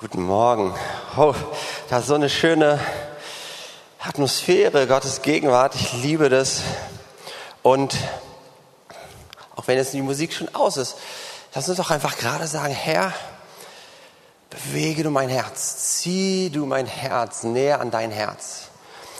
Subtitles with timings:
[0.00, 0.74] Guten Morgen.
[1.18, 1.34] Oh,
[1.90, 2.80] da ist so eine schöne
[3.98, 5.74] Atmosphäre, Gottes Gegenwart.
[5.74, 6.62] Ich liebe das.
[7.62, 7.94] Und
[9.56, 10.96] auch wenn jetzt die Musik schon aus ist,
[11.54, 13.12] lass uns doch einfach gerade sagen, Herr,
[14.48, 18.68] bewege du mein Herz, zieh du mein Herz näher an dein Herz.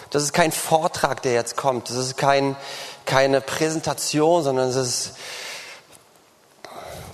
[0.08, 1.90] Das ist kein Vortrag, der jetzt kommt.
[1.90, 2.56] Das ist kein,
[3.04, 5.12] keine Präsentation, sondern es ist,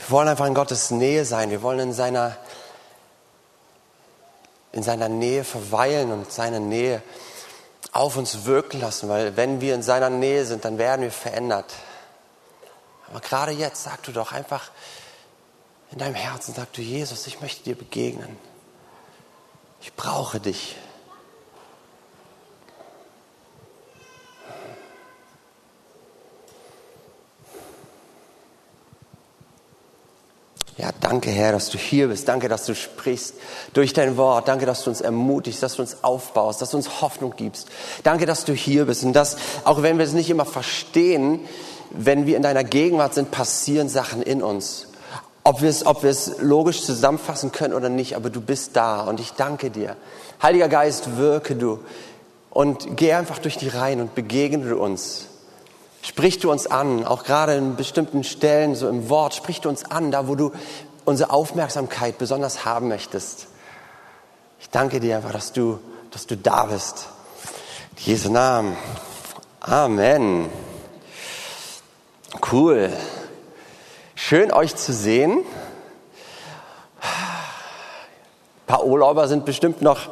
[0.06, 1.50] wir wollen einfach in Gottes Nähe sein.
[1.50, 2.36] Wir wollen in seiner
[4.76, 7.02] in seiner Nähe verweilen und seine Nähe
[7.92, 11.72] auf uns wirken lassen, weil wenn wir in seiner Nähe sind, dann werden wir verändert.
[13.08, 14.70] Aber gerade jetzt sag du doch einfach
[15.92, 18.36] in deinem Herzen, sag du, Jesus, ich möchte dir begegnen.
[19.80, 20.76] Ich brauche dich.
[30.78, 32.28] Ja, danke Herr, dass du hier bist.
[32.28, 33.34] Danke, dass du sprichst
[33.72, 34.46] durch dein Wort.
[34.46, 37.68] Danke, dass du uns ermutigst, dass du uns aufbaust, dass du uns Hoffnung gibst.
[38.02, 41.40] Danke, dass du hier bist und dass, auch wenn wir es nicht immer verstehen,
[41.92, 44.88] wenn wir in deiner Gegenwart sind, passieren Sachen in uns.
[45.44, 49.02] Ob wir es, ob wir es logisch zusammenfassen können oder nicht, aber du bist da
[49.02, 49.96] und ich danke dir.
[50.42, 51.78] Heiliger Geist, wirke du
[52.50, 55.26] und geh einfach durch die Reihen und begegne du uns.
[56.06, 59.90] Sprich du uns an, auch gerade in bestimmten Stellen, so im Wort, sprich du uns
[59.90, 60.52] an, da wo du
[61.04, 63.48] unsere Aufmerksamkeit besonders haben möchtest.
[64.60, 65.80] Ich danke dir einfach, dass du,
[66.12, 67.08] dass du da bist.
[67.96, 68.76] In Jesu Namen.
[69.58, 70.48] Amen.
[72.52, 72.92] Cool.
[74.14, 75.38] Schön euch zu sehen.
[77.00, 80.08] Ein paar Urlauber sind bestimmt noch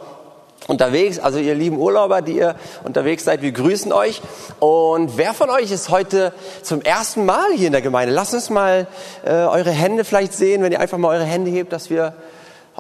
[0.67, 1.19] unterwegs.
[1.19, 4.23] Also ihr lieben Urlauber, die ihr unterwegs seid, wir grüßen euch.
[4.61, 8.15] Und wer von euch ist heute zum ersten Mal hier in der Gemeinde?
[8.15, 8.87] Lasst uns mal
[9.25, 12.15] äh, eure Hände vielleicht sehen, wenn ihr einfach mal eure Hände hebt, dass wir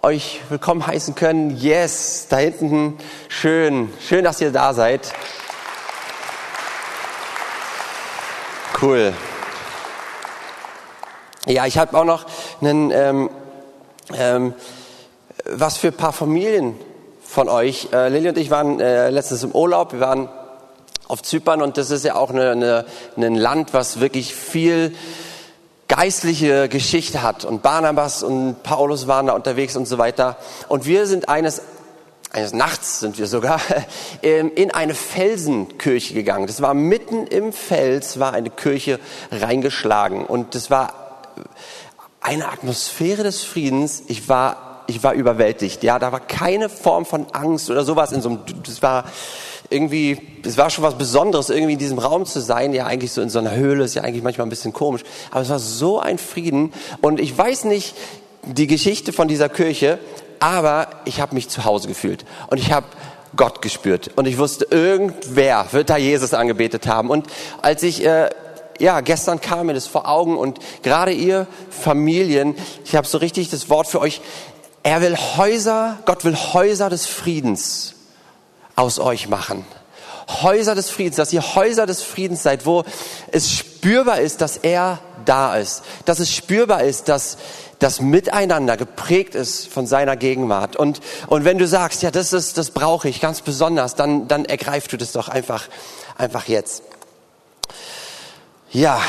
[0.02, 1.56] euch willkommen heißen können.
[1.56, 5.12] Yes, da hinten schön, schön, dass ihr da seid.
[8.82, 9.12] Cool.
[11.46, 12.26] Ja, ich habe auch noch
[12.60, 13.30] einen, ähm,
[14.14, 14.54] ähm,
[15.44, 16.74] was für ein paar Familien
[17.34, 17.88] von euch.
[17.92, 19.92] Äh, Lilly und ich waren äh, letztens im Urlaub.
[19.92, 20.28] Wir waren
[21.08, 22.84] auf Zypern und das ist ja auch eine, eine,
[23.16, 24.94] ein Land, was wirklich viel
[25.88, 27.44] geistliche Geschichte hat.
[27.44, 30.36] Und Barnabas und Paulus waren da unterwegs und so weiter.
[30.68, 31.62] Und wir sind eines
[32.32, 33.60] eines Nachts sind wir sogar
[34.22, 36.48] in eine Felsenkirche gegangen.
[36.48, 38.98] Das war mitten im Fels, war eine Kirche
[39.30, 41.28] reingeschlagen und das war
[42.20, 44.02] eine Atmosphäre des Friedens.
[44.08, 45.82] Ich war ich war überwältigt.
[45.82, 49.04] Ja, da war keine Form von Angst oder sowas in so einem, das war
[49.70, 52.72] irgendwie, es war schon was Besonderes, irgendwie in diesem Raum zu sein.
[52.74, 55.02] Ja, eigentlich so in so einer Höhle ist ja eigentlich manchmal ein bisschen komisch.
[55.30, 56.72] Aber es war so ein Frieden.
[57.00, 57.94] Und ich weiß nicht
[58.42, 59.98] die Geschichte von dieser Kirche,
[60.38, 62.24] aber ich habe mich zu Hause gefühlt.
[62.50, 62.86] Und ich habe
[63.36, 64.10] Gott gespürt.
[64.16, 67.10] Und ich wusste, irgendwer wird da Jesus angebetet haben.
[67.10, 67.26] Und
[67.62, 68.28] als ich äh,
[68.78, 73.50] ja, gestern kam mir das vor Augen und gerade ihr Familien, ich habe so richtig
[73.50, 74.20] das Wort für euch,
[74.84, 77.94] er will Häuser, Gott will Häuser des Friedens
[78.76, 79.64] aus euch machen.
[80.28, 82.84] Häuser des Friedens, dass ihr Häuser des Friedens seid, wo
[83.32, 87.38] es spürbar ist, dass er da ist, dass es spürbar ist, dass
[87.78, 90.76] das Miteinander geprägt ist von seiner Gegenwart.
[90.76, 94.44] Und, und wenn du sagst, ja, das ist, das brauche ich ganz besonders, dann, dann
[94.44, 95.68] ergreifst du das doch einfach,
[96.16, 96.82] einfach jetzt.
[98.70, 99.00] Ja,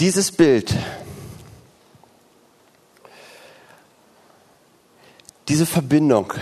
[0.00, 0.72] Dieses Bild,
[5.48, 6.34] diese Verbindung,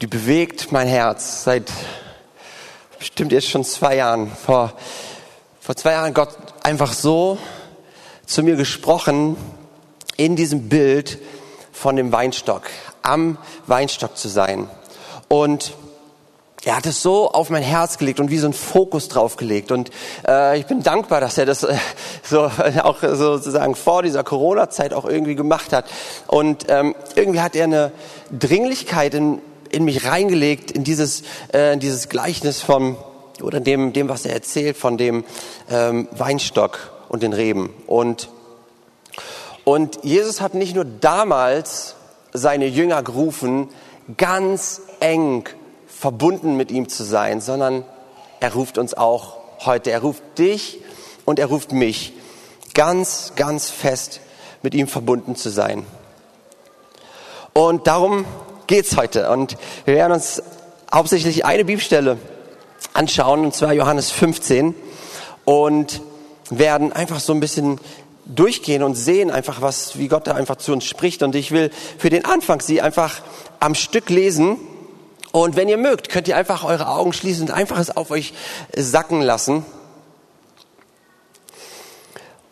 [0.00, 1.70] die bewegt mein Herz seit
[2.98, 4.32] bestimmt jetzt schon zwei Jahren.
[4.32, 4.72] Vor,
[5.60, 7.38] vor zwei Jahren Gott einfach so
[8.26, 9.36] zu mir gesprochen
[10.16, 11.20] in diesem Bild
[11.70, 12.62] von dem Weinstock,
[13.02, 14.68] am Weinstock zu sein.
[15.28, 15.72] Und
[16.64, 19.70] er hat es so auf mein Herz gelegt und wie so ein Fokus drauf gelegt.
[19.70, 19.90] Und
[20.26, 21.76] äh, ich bin dankbar, dass er das äh,
[22.22, 22.50] so
[22.82, 25.84] auch sozusagen vor dieser Corona-Zeit auch irgendwie gemacht hat.
[26.26, 27.92] Und ähm, irgendwie hat er eine
[28.30, 29.40] Dringlichkeit in,
[29.70, 31.22] in mich reingelegt, in dieses,
[31.52, 32.96] äh, in dieses Gleichnis vom,
[33.42, 35.24] oder dem, dem, was er erzählt, von dem
[35.70, 37.74] ähm, Weinstock und den Reben.
[37.86, 38.30] Und,
[39.64, 41.94] und Jesus hat nicht nur damals
[42.32, 43.68] seine Jünger gerufen,
[44.16, 45.44] ganz eng
[46.04, 47.82] verbunden mit ihm zu sein, sondern
[48.38, 49.90] er ruft uns auch heute.
[49.90, 50.78] Er ruft dich
[51.24, 52.12] und er ruft mich
[52.74, 54.20] ganz, ganz fest
[54.60, 55.86] mit ihm verbunden zu sein.
[57.54, 58.26] Und darum
[58.66, 59.30] geht's heute.
[59.30, 59.56] Und
[59.86, 60.42] wir werden uns
[60.92, 62.18] hauptsächlich eine Bibelstelle
[62.92, 64.74] anschauen, und zwar Johannes 15.
[65.46, 66.02] Und
[66.50, 67.80] werden einfach so ein bisschen
[68.26, 71.22] durchgehen und sehen einfach, was, wie Gott da einfach zu uns spricht.
[71.22, 73.22] Und ich will für den Anfang sie einfach
[73.58, 74.58] am Stück lesen.
[75.34, 78.34] Und wenn ihr mögt, könnt ihr einfach eure Augen schließen und einfach es auf euch
[78.76, 79.66] sacken lassen.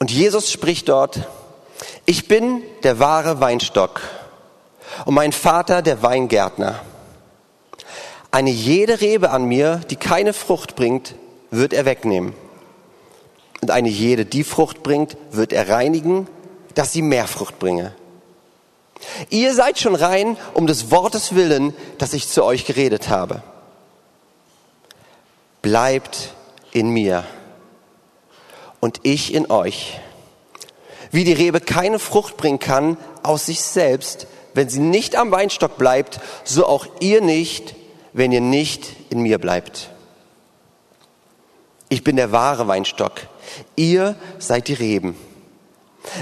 [0.00, 1.28] Und Jesus spricht dort,
[2.06, 4.00] ich bin der wahre Weinstock
[5.04, 6.80] und mein Vater der Weingärtner.
[8.32, 11.14] Eine jede Rebe an mir, die keine Frucht bringt,
[11.52, 12.34] wird er wegnehmen.
[13.60, 16.26] Und eine jede, die Frucht bringt, wird er reinigen,
[16.74, 17.94] dass sie mehr Frucht bringe.
[19.30, 23.42] Ihr seid schon rein um des Wortes willen, das ich zu euch geredet habe.
[25.60, 26.34] Bleibt
[26.72, 27.24] in mir
[28.80, 30.00] und ich in euch.
[31.10, 35.78] Wie die Rebe keine Frucht bringen kann aus sich selbst, wenn sie nicht am Weinstock
[35.78, 37.74] bleibt, so auch ihr nicht,
[38.12, 39.90] wenn ihr nicht in mir bleibt.
[41.88, 43.12] Ich bin der wahre Weinstock.
[43.76, 45.14] Ihr seid die Reben.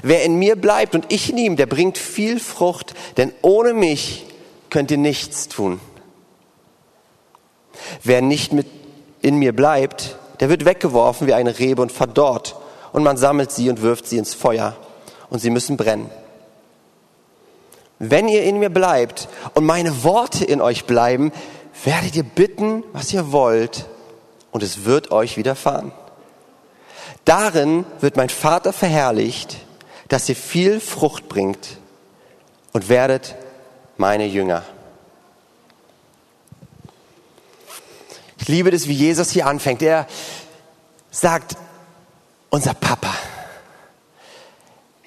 [0.02, 4.26] Wer in mir bleibt und ich in ihm, der bringt viel Frucht, denn ohne mich
[4.68, 5.80] könnt ihr nichts tun.
[8.02, 8.66] Wer nicht mit
[9.22, 12.56] in mir bleibt, der wird weggeworfen wie eine Rebe und verdorrt
[12.92, 14.76] und man sammelt sie und wirft sie ins Feuer
[15.28, 16.10] und sie müssen brennen.
[17.98, 21.32] Wenn ihr in mir bleibt und meine Worte in euch bleiben,
[21.84, 23.86] werdet ihr bitten, was ihr wollt
[24.50, 25.92] und es wird euch widerfahren.
[27.26, 29.58] Darin wird mein Vater verherrlicht,
[30.10, 31.78] dass ihr viel Frucht bringt
[32.72, 33.36] und werdet
[33.96, 34.64] meine Jünger.
[38.38, 39.82] Ich liebe das, wie Jesus hier anfängt.
[39.82, 40.08] Er
[41.12, 41.56] sagt,
[42.50, 43.14] unser Papa,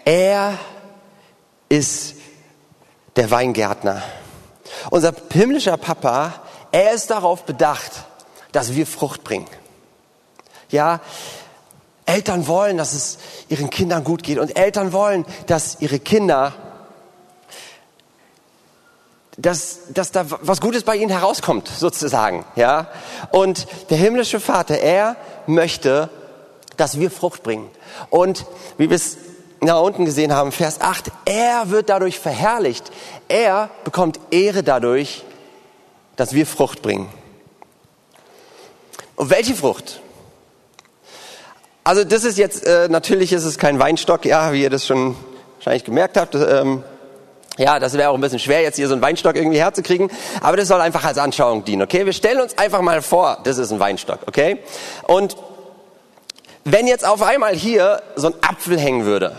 [0.06, 0.58] er
[1.68, 2.16] ist
[3.18, 4.02] der Weingärtner.
[4.90, 6.42] Unser himmlischer Papa,
[6.72, 7.92] er ist darauf bedacht,
[8.54, 9.50] dass wir Frucht bringen.
[10.70, 11.02] Ja,
[12.14, 13.18] Eltern wollen, dass es
[13.50, 16.54] ihren Kindern gut geht und Eltern wollen, dass ihre Kinder,
[19.36, 22.46] dass, dass da was Gutes bei ihnen herauskommt, sozusagen.
[22.56, 22.88] Ja,
[23.32, 25.16] und der himmlische Vater, er
[25.48, 26.10] möchte,
[26.78, 27.68] dass wir Frucht bringen.
[28.12, 28.46] Und
[28.78, 29.18] wie wir es
[29.62, 32.92] da unten gesehen haben, Vers 8, er wird dadurch verherrlicht.
[33.28, 35.24] Er bekommt Ehre dadurch,
[36.16, 37.10] dass wir Frucht bringen.
[39.16, 40.03] Und welche Frucht?
[41.84, 45.16] Also das ist jetzt, äh, natürlich ist es kein Weinstock, ja, wie ihr das schon
[45.56, 46.34] wahrscheinlich gemerkt habt.
[46.36, 46.84] Ähm,
[47.58, 50.10] ja, das wäre auch ein bisschen schwer, jetzt hier so einen Weinstock irgendwie herzukriegen,
[50.42, 52.06] aber das soll einfach als Anschauung dienen, okay?
[52.06, 54.60] Wir stellen uns einfach mal vor, das ist ein Weinstock, okay?
[55.04, 55.36] Und
[56.64, 59.36] wenn jetzt auf einmal hier so ein Apfel hängen würde,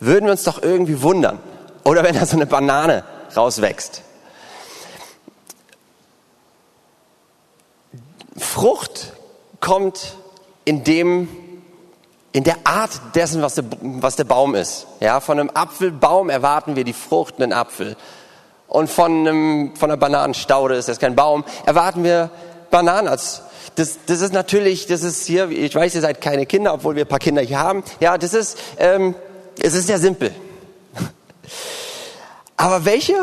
[0.00, 1.38] würden wir uns doch irgendwie wundern.
[1.84, 3.04] Oder wenn da so eine Banane
[3.36, 4.02] rauswächst.
[8.36, 9.12] Frucht
[9.60, 10.16] kommt
[10.64, 11.28] in dem,
[12.32, 14.86] in der Art dessen, was der, was der Baum ist.
[15.00, 17.96] Ja, von einem Apfelbaum erwarten wir die Frucht, einen Apfel.
[18.68, 22.30] Und von einem, von einer Bananenstaude ist das kein Baum, erwarten wir
[22.70, 23.42] Bananen als,
[23.74, 27.04] das, das ist natürlich, das ist hier, ich weiß, ihr seid keine Kinder, obwohl wir
[27.04, 27.84] ein paar Kinder hier haben.
[28.00, 29.14] Ja, das ist, ähm,
[29.60, 30.34] es ist sehr simpel.
[32.56, 33.16] Aber welche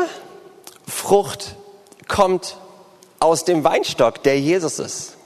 [0.86, 1.56] Frucht
[2.06, 2.56] kommt
[3.18, 5.16] aus dem Weinstock, der Jesus ist?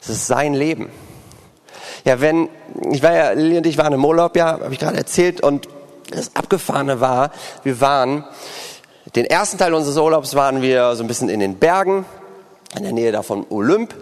[0.00, 0.90] Es ist sein Leben.
[2.04, 2.48] Ja, wenn,
[2.90, 5.68] ich war ja, Lili und ich waren im Urlaub, ja, habe ich gerade erzählt, und
[6.10, 7.32] das Abgefahrene war,
[7.64, 8.24] wir waren,
[9.14, 12.04] den ersten Teil unseres Urlaubs waren wir so ein bisschen in den Bergen,
[12.76, 13.94] in der Nähe davon Olymp.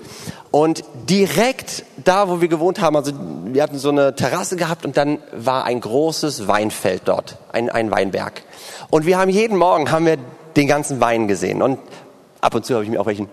[0.51, 3.13] Und direkt da, wo wir gewohnt haben, also
[3.47, 7.91] wir hatten so eine Terrasse gehabt und dann war ein großes Weinfeld dort, ein, ein
[7.91, 8.43] Weinberg.
[8.91, 10.17] Und wir haben jeden Morgen haben wir
[10.57, 11.63] den ganzen Wein gesehen.
[11.63, 11.79] Und
[12.41, 13.29] ab und zu habe ich mir auch welchen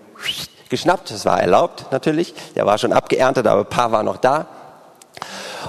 [0.70, 1.10] geschnappt.
[1.10, 2.34] Das war erlaubt natürlich.
[2.54, 4.46] Der war schon abgeerntet, aber ein paar waren noch da.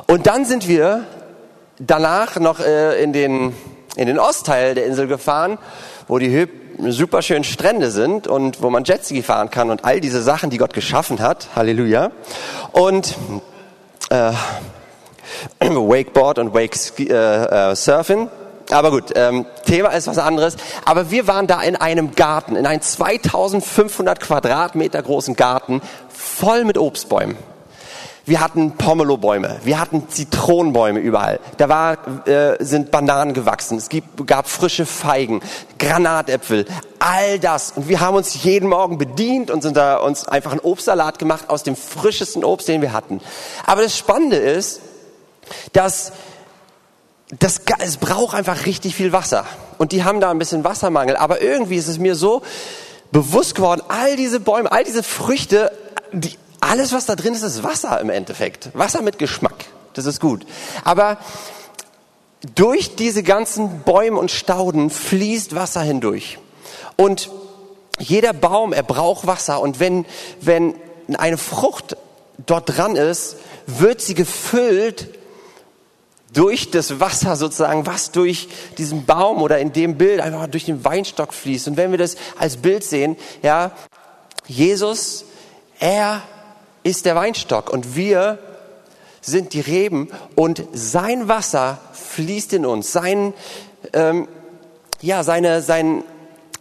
[0.07, 1.05] Und dann sind wir
[1.79, 3.55] danach noch äh, in, den,
[3.95, 5.57] in den Ostteil der Insel gefahren,
[6.07, 6.47] wo die
[6.89, 10.57] super schönen Strände sind und wo man Jetski fahren kann und all diese Sachen, die
[10.57, 11.47] Gott geschaffen hat.
[11.55, 12.11] Halleluja.
[12.71, 13.15] Und
[14.09, 14.31] äh,
[15.59, 18.29] Wakeboard und Wake äh, äh, Surfen.
[18.71, 20.57] Aber gut, ähm, Thema ist was anderes.
[20.85, 26.77] Aber wir waren da in einem Garten, in einem 2500 Quadratmeter großen Garten, voll mit
[26.77, 27.37] Obstbäumen.
[28.27, 31.39] Wir hatten Pomelobäume, wir hatten Zitronenbäume überall.
[31.57, 35.41] Da war, äh, sind Bananen gewachsen, es gibt, gab frische Feigen,
[35.77, 36.65] Granatäpfel,
[36.97, 37.73] all das.
[37.75, 41.51] Und wir haben uns jeden Morgen bedient und sind da uns einfach einen Obstsalat gemacht
[41.51, 43.21] aus dem frischesten Obst, den wir hatten.
[43.63, 44.81] Aber das Spannende ist,
[45.73, 46.11] dass
[47.29, 49.45] das, es braucht einfach richtig viel Wasser.
[49.77, 51.15] Und die haben da ein bisschen Wassermangel.
[51.15, 52.43] Aber irgendwie ist es mir so
[53.11, 55.71] bewusst geworden, all diese Bäume, all diese Früchte,
[56.11, 58.69] die alles, was da drin ist, ist Wasser im Endeffekt.
[58.73, 59.65] Wasser mit Geschmack.
[59.93, 60.45] Das ist gut.
[60.83, 61.17] Aber
[62.53, 66.37] durch diese ganzen Bäume und Stauden fließt Wasser hindurch.
[66.95, 67.29] Und
[67.99, 69.61] jeder Baum, er braucht Wasser.
[69.61, 70.05] Und wenn,
[70.41, 70.75] wenn
[71.17, 71.97] eine Frucht
[72.45, 75.07] dort dran ist, wird sie gefüllt
[76.35, 80.83] durch das Wasser sozusagen, was durch diesen Baum oder in dem Bild einfach durch den
[80.83, 81.69] Weinstock fließt.
[81.69, 83.71] Und wenn wir das als Bild sehen, ja,
[84.45, 85.25] Jesus,
[85.79, 86.21] er
[86.83, 88.37] ist der Weinstock und wir
[89.21, 92.91] sind die Reben und sein Wasser fließt in uns.
[92.91, 93.33] Sein,
[93.93, 94.27] ähm,
[95.01, 96.03] ja, seine, sein,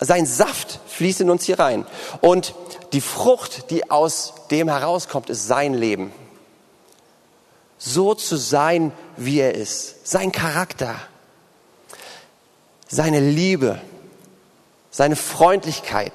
[0.01, 1.85] sein Saft fließt in uns hier rein.
[2.21, 2.55] Und
[2.93, 6.13] die Frucht, die aus dem herauskommt, ist sein Leben.
[7.77, 10.07] So zu sein, wie er ist.
[10.07, 10.97] Sein Charakter.
[12.89, 13.81] Seine Liebe.
[14.91, 16.13] Seine Freundlichkeit.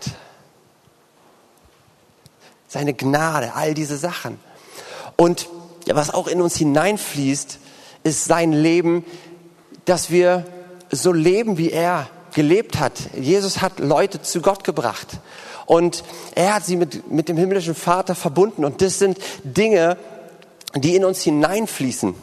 [2.68, 3.54] Seine Gnade.
[3.56, 4.40] All diese Sachen.
[5.16, 5.50] Und
[5.86, 7.60] was auch in uns hineinfließt,
[8.04, 9.06] ist sein Leben,
[9.86, 10.46] dass wir
[10.92, 12.94] so leben, wie er gelebt hat.
[13.16, 15.08] Jesus hat Leute zu Gott gebracht.
[15.66, 16.04] Und
[16.36, 18.66] er hat sie mit, mit dem himmlischen Vater verbunden.
[18.66, 19.98] Und das sind Dinge,
[20.76, 22.16] die in uns hineinfließen.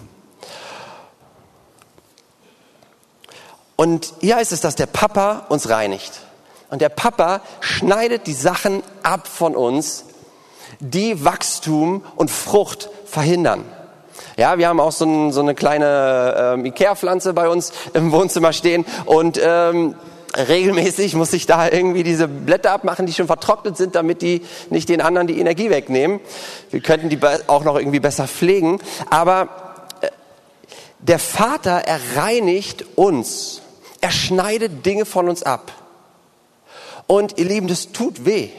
[3.76, 6.20] Und hier heißt es, dass der Papa uns reinigt.
[6.70, 10.04] Und der Papa schneidet die Sachen ab von uns,
[10.80, 13.64] die Wachstum und Frucht verhindern.
[14.36, 18.52] Ja, wir haben auch so, ein, so eine kleine ähm, Ikea-Pflanze bei uns im Wohnzimmer
[18.52, 19.94] stehen und ähm,
[20.36, 24.88] regelmäßig muss ich da irgendwie diese Blätter abmachen, die schon vertrocknet sind, damit die nicht
[24.88, 26.20] den anderen die Energie wegnehmen.
[26.70, 29.48] Wir könnten die auch noch irgendwie besser pflegen, aber
[30.02, 30.08] äh,
[30.98, 33.62] der Vater er reinigt uns.
[34.06, 35.72] Er schneidet Dinge von uns ab.
[37.08, 38.50] Und ihr Lieben, das tut weh.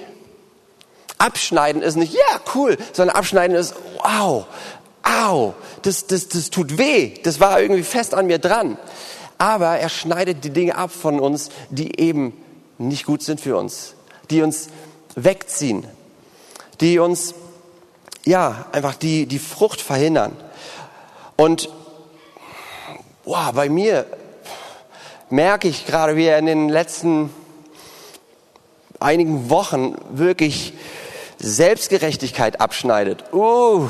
[1.20, 3.74] Abschneiden ist nicht, ja, cool, sondern abschneiden ist,
[4.04, 4.46] wow,
[5.04, 7.14] au, das, das, das tut weh.
[7.24, 8.78] Das war irgendwie fest an mir dran.
[9.38, 12.34] Aber er schneidet die Dinge ab von uns, die eben
[12.78, 13.94] nicht gut sind für uns,
[14.30, 14.68] die uns
[15.16, 15.88] wegziehen,
[16.82, 17.36] die uns,
[18.26, 20.36] ja, einfach die, die Frucht verhindern.
[21.38, 21.70] Und,
[23.24, 24.08] wow, bei mir
[25.30, 27.30] merke ich gerade, wie er in den letzten
[29.00, 30.74] einigen Wochen wirklich
[31.38, 33.26] Selbstgerechtigkeit abschneidet.
[33.34, 33.90] Uh,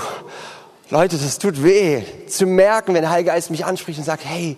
[0.90, 4.58] Leute, das tut weh, zu merken, wenn der Heilige Geist mich anspricht und sagt, hey,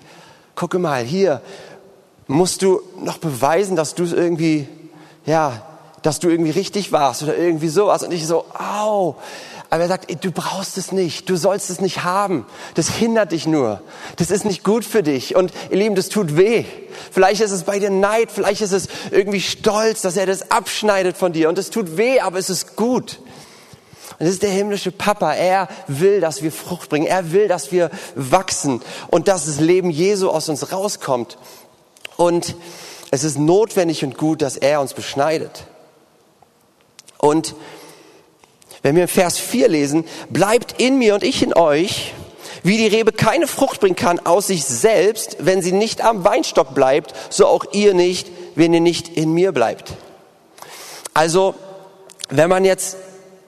[0.56, 1.42] gucke mal, hier
[2.28, 4.68] musst du noch beweisen, dass du es irgendwie,
[5.26, 5.62] ja,
[6.02, 8.04] dass du irgendwie richtig warst oder irgendwie sowas.
[8.04, 9.16] Und ich so, au.
[9.70, 12.46] Aber er sagt, ey, du brauchst es nicht, du sollst es nicht haben.
[12.74, 13.82] Das hindert dich nur.
[14.16, 15.36] Das ist nicht gut für dich.
[15.36, 16.66] Und ihr Lieben, das tut weh.
[17.12, 21.18] Vielleicht ist es bei dir Neid, vielleicht ist es irgendwie Stolz, dass er das abschneidet
[21.18, 21.50] von dir.
[21.50, 23.20] Und es tut weh, aber es ist gut.
[24.18, 25.34] Und das ist der himmlische Papa.
[25.34, 27.06] Er will, dass wir Frucht bringen.
[27.06, 31.38] Er will, dass wir wachsen und dass das Leben Jesu aus uns rauskommt.
[32.18, 32.56] Und
[33.12, 35.66] es ist notwendig und gut, dass er uns beschneidet.
[37.20, 37.54] Und
[38.82, 42.14] wenn wir Vers 4 lesen, bleibt in mir und ich in euch,
[42.64, 46.74] wie die Rebe keine Frucht bringen kann aus sich selbst, wenn sie nicht am Weinstock
[46.74, 49.94] bleibt, so auch ihr nicht, wenn ihr nicht in mir bleibt.
[51.14, 51.56] Also,
[52.30, 52.98] wenn man jetzt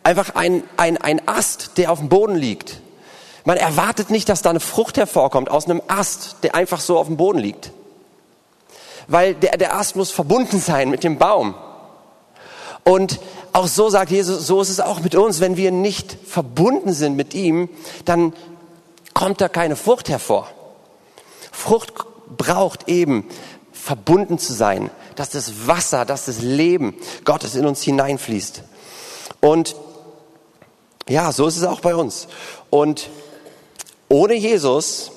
[0.04, 2.82] einfach ein, ein, ein Ast, der auf dem Boden liegt,
[3.44, 7.08] man erwartet nicht, dass da eine Frucht hervorkommt aus einem Ast, der einfach so auf
[7.08, 7.72] dem Boden liegt.
[9.08, 11.56] Weil der, der Ast muss verbunden sein mit dem Baum.
[12.84, 13.20] Und
[13.54, 15.40] auch so sagt Jesus, so ist es auch mit uns.
[15.40, 17.70] Wenn wir nicht verbunden sind mit ihm,
[18.06, 18.34] dann
[19.14, 20.50] kommt da keine Frucht hervor.
[21.52, 21.94] Frucht
[22.38, 23.28] braucht eben
[23.74, 28.64] verbunden zu sein, dass das Wasser, dass das Leben Gottes in uns hineinfließt.
[29.42, 29.76] Und
[31.10, 32.28] ja, so ist es auch bei uns.
[32.70, 33.10] Und
[34.08, 35.12] ohne Jesus,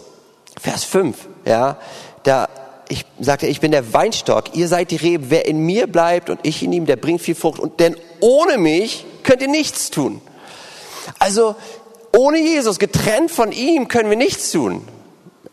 [0.61, 1.79] Vers 5, ja,
[2.25, 2.49] da
[2.88, 6.41] ich sagte, ich bin der Weinstock, ihr seid die Reben, wer in mir bleibt und
[6.43, 7.59] ich in ihm, der bringt viel Frucht.
[7.59, 10.23] Und denn ohne mich könnt ihr nichts tun.
[11.19, 11.57] Also
[12.16, 14.88] ohne Jesus, getrennt von ihm, können wir nichts tun.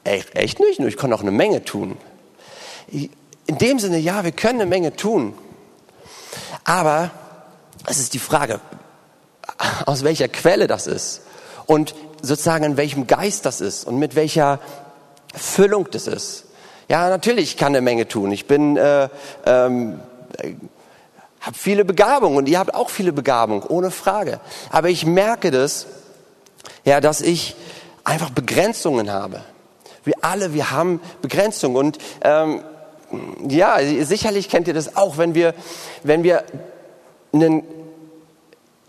[0.06, 0.80] Echt, echt nicht?
[0.80, 1.98] Ich kann auch eine Menge tun.
[2.90, 5.34] In dem Sinne, ja, wir können eine Menge tun.
[6.64, 7.12] Aber
[7.88, 8.62] es ist die Frage,
[9.86, 11.24] aus welcher Quelle das ist
[11.66, 14.60] und sozusagen in welchem Geist das ist und mit welcher
[15.36, 16.46] Füllung das ist.
[16.88, 18.32] Ja, natürlich kann eine Menge tun.
[18.32, 19.10] Ich bin, äh,
[19.46, 20.00] ähm,
[21.42, 24.40] habe viele Begabungen und ihr habt auch viele Begabungen, ohne Frage.
[24.70, 25.88] Aber ich merke das,
[26.86, 27.56] ja, dass ich
[28.04, 29.42] einfach Begrenzungen habe.
[30.04, 32.62] Wir alle, wir haben Begrenzungen und ähm,
[33.48, 35.54] ja, sicherlich kennt ihr das auch, wenn wir,
[36.04, 36.44] wenn wir
[37.34, 37.64] einen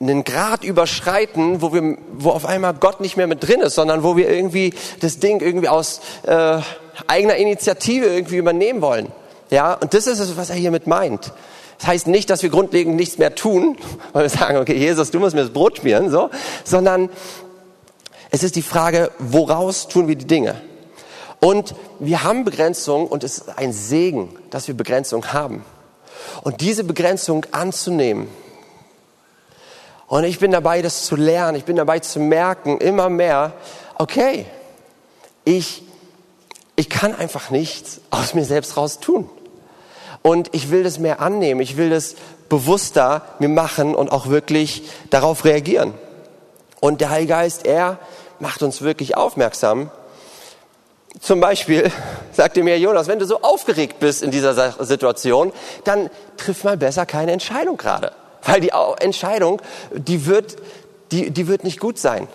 [0.02, 4.02] einen Grad überschreiten, wo wir, wo auf einmal Gott nicht mehr mit drin ist, sondern
[4.02, 6.59] wo wir irgendwie das Ding irgendwie aus äh,
[7.06, 9.12] eigener Initiative irgendwie übernehmen wollen.
[9.50, 11.32] Ja, und das ist es, was er hiermit meint.
[11.82, 13.76] Das heißt nicht, dass wir grundlegend nichts mehr tun,
[14.12, 16.30] weil wir sagen, okay, Jesus, du musst mir das Brot schmieren, so,
[16.62, 17.10] sondern
[18.30, 20.60] es ist die Frage, woraus tun wir die Dinge?
[21.40, 25.64] Und wir haben Begrenzung und es ist ein Segen, dass wir Begrenzung haben.
[26.42, 28.28] Und diese Begrenzung anzunehmen.
[30.06, 31.56] Und ich bin dabei, das zu lernen.
[31.56, 33.54] Ich bin dabei zu merken, immer mehr,
[33.96, 34.46] okay,
[35.44, 35.82] ich,
[36.76, 39.28] ich kann einfach nichts aus mir selbst raus tun.
[40.22, 41.60] Und ich will das mehr annehmen.
[41.60, 42.14] Ich will das
[42.48, 45.94] bewusster mir machen und auch wirklich darauf reagieren.
[46.80, 47.98] Und der Heilige Geist, er
[48.38, 49.90] macht uns wirklich aufmerksam.
[51.20, 51.90] Zum Beispiel
[52.32, 55.52] sagte mir Jonas, wenn du so aufgeregt bist in dieser Situation,
[55.84, 58.12] dann triff mal besser keine Entscheidung gerade.
[58.42, 59.62] Weil die Entscheidung,
[59.92, 60.56] die wird,
[61.12, 62.28] die, die wird nicht gut sein.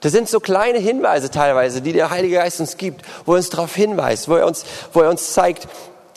[0.00, 3.50] Das sind so kleine Hinweise teilweise, die der Heilige Geist uns gibt, wo er uns
[3.50, 5.66] darauf hinweist, wo er uns, wo er uns zeigt,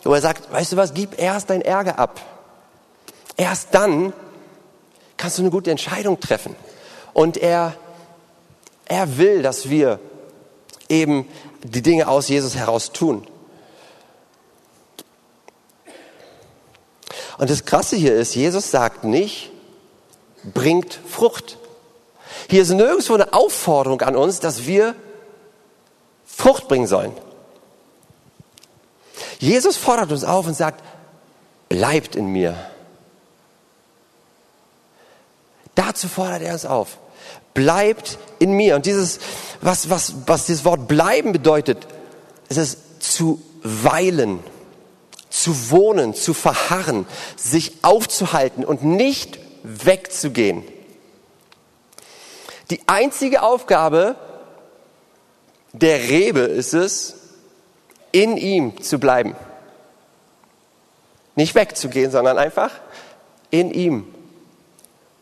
[0.04, 2.20] wo er sagt, weißt du was, gib erst dein Ärger ab.
[3.38, 4.14] Erst dann
[5.18, 6.56] kannst du eine gute Entscheidung treffen.
[7.14, 7.76] Und er,
[8.86, 10.00] er will, dass wir
[10.90, 11.28] eben
[11.64, 13.28] die Dinge aus Jesus heraus tun.
[17.38, 19.52] Und das Krasse hier ist, Jesus sagt nicht,
[20.44, 21.58] bringt Frucht.
[22.50, 24.96] Hier ist nirgendwo eine Aufforderung an uns, dass wir
[26.26, 27.14] Frucht bringen sollen.
[29.42, 30.84] Jesus fordert uns auf und sagt,
[31.68, 32.56] bleibt in mir.
[35.74, 37.00] Dazu fordert er uns auf.
[37.56, 38.76] Bleibt in mir.
[38.76, 39.20] Und dieses,
[39.60, 41.88] was, was, was dieses Wort bleiben bedeutet,
[42.50, 44.42] ist es zu weilen,
[45.32, 50.64] zu wohnen, zu verharren, sich aufzuhalten und nicht wegzugehen.
[52.70, 54.16] Die einzige Aufgabe
[55.74, 57.21] der Rebe ist es,
[58.12, 59.36] in ihm zu bleiben.
[61.36, 62.72] Nicht wegzugehen, sondern einfach
[63.50, 64.14] in ihm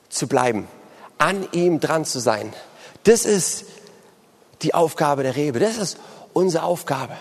[0.09, 0.67] zu bleiben,
[1.17, 2.53] an ihm dran zu sein.
[3.03, 3.65] Das ist
[4.61, 5.59] die Aufgabe der Rebe.
[5.59, 5.97] Das ist
[6.33, 7.15] unsere Aufgabe.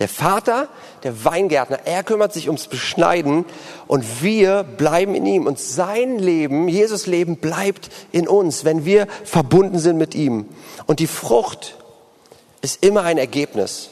[0.00, 0.68] Der Vater,
[1.02, 3.44] der Weingärtner, er kümmert sich ums Beschneiden
[3.86, 5.46] und wir bleiben in ihm.
[5.46, 10.48] Und sein Leben, Jesus Leben bleibt in uns, wenn wir verbunden sind mit ihm.
[10.86, 11.76] Und die Frucht
[12.62, 13.90] ist immer ein Ergebnis.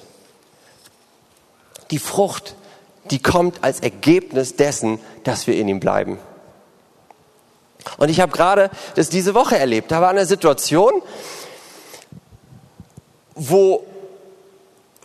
[1.90, 2.57] Die Frucht,
[3.11, 6.18] die kommt als Ergebnis dessen, dass wir in ihm bleiben.
[7.99, 9.90] Und ich habe gerade das diese Woche erlebt.
[9.90, 11.03] Da war eine Situation,
[13.35, 13.85] wo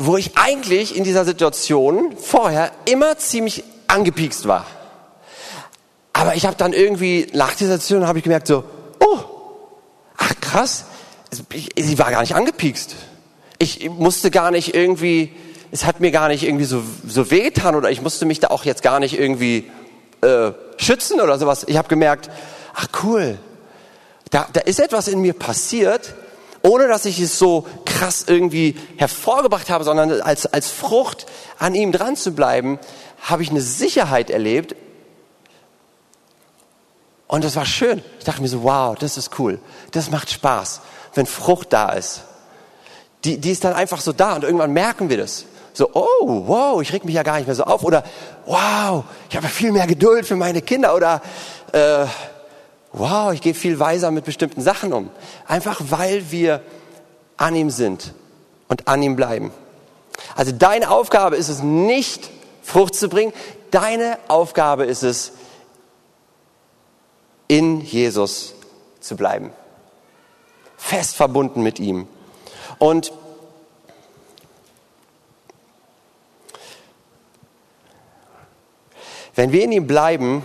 [0.06, 4.66] wo ich eigentlich in dieser Situation vorher immer ziemlich angepiekst war.
[6.12, 8.66] Aber ich habe dann irgendwie nach dieser Situation habe ich gemerkt so,
[9.00, 9.20] oh,
[10.18, 10.86] ach krass,
[11.76, 12.96] sie war gar nicht angepiekst.
[13.60, 15.32] Ich musste gar nicht irgendwie,
[15.72, 18.66] es hat mir gar nicht irgendwie so, so wehtan oder ich musste mich da auch
[18.66, 19.72] jetzt gar nicht irgendwie
[20.22, 21.64] äh, schützen oder sowas.
[21.68, 22.30] Ich habe gemerkt,
[22.76, 23.38] ach cool,
[24.32, 26.14] da, da ist etwas in mir passiert,
[26.64, 31.26] ohne dass ich es so krass irgendwie hervorgebracht habe, sondern als, als Frucht
[31.60, 32.80] an ihm dran zu bleiben,
[33.22, 34.76] habe ich eine Sicherheit erlebt.
[37.28, 38.02] Und das war schön.
[38.20, 39.60] Ich dachte mir so, wow, das ist cool.
[39.92, 40.82] Das macht Spaß,
[41.16, 42.24] wenn Frucht da ist.
[43.26, 45.46] Die, die ist dann einfach so da und irgendwann merken wir das.
[45.74, 47.84] So, oh, wow, ich reg mich ja gar nicht mehr so auf.
[47.84, 48.04] Oder,
[48.46, 50.96] wow, ich habe viel mehr Geduld für meine Kinder.
[50.96, 51.22] Oder,
[51.72, 52.06] äh,
[52.94, 55.10] wow, ich gehe viel weiser mit bestimmten Sachen um.
[55.48, 56.62] Einfach weil wir
[57.38, 58.14] an ihm sind
[58.68, 59.52] und an ihm bleiben.
[60.36, 62.30] Also deine Aufgabe ist es nicht,
[62.62, 63.34] Frucht zu bringen.
[63.72, 65.34] Deine Aufgabe ist es,
[67.48, 68.54] in Jesus
[69.00, 69.52] zu bleiben.
[70.78, 72.08] Fest verbunden mit ihm.
[72.80, 73.12] Und
[79.36, 80.44] wenn wir in ihm bleiben,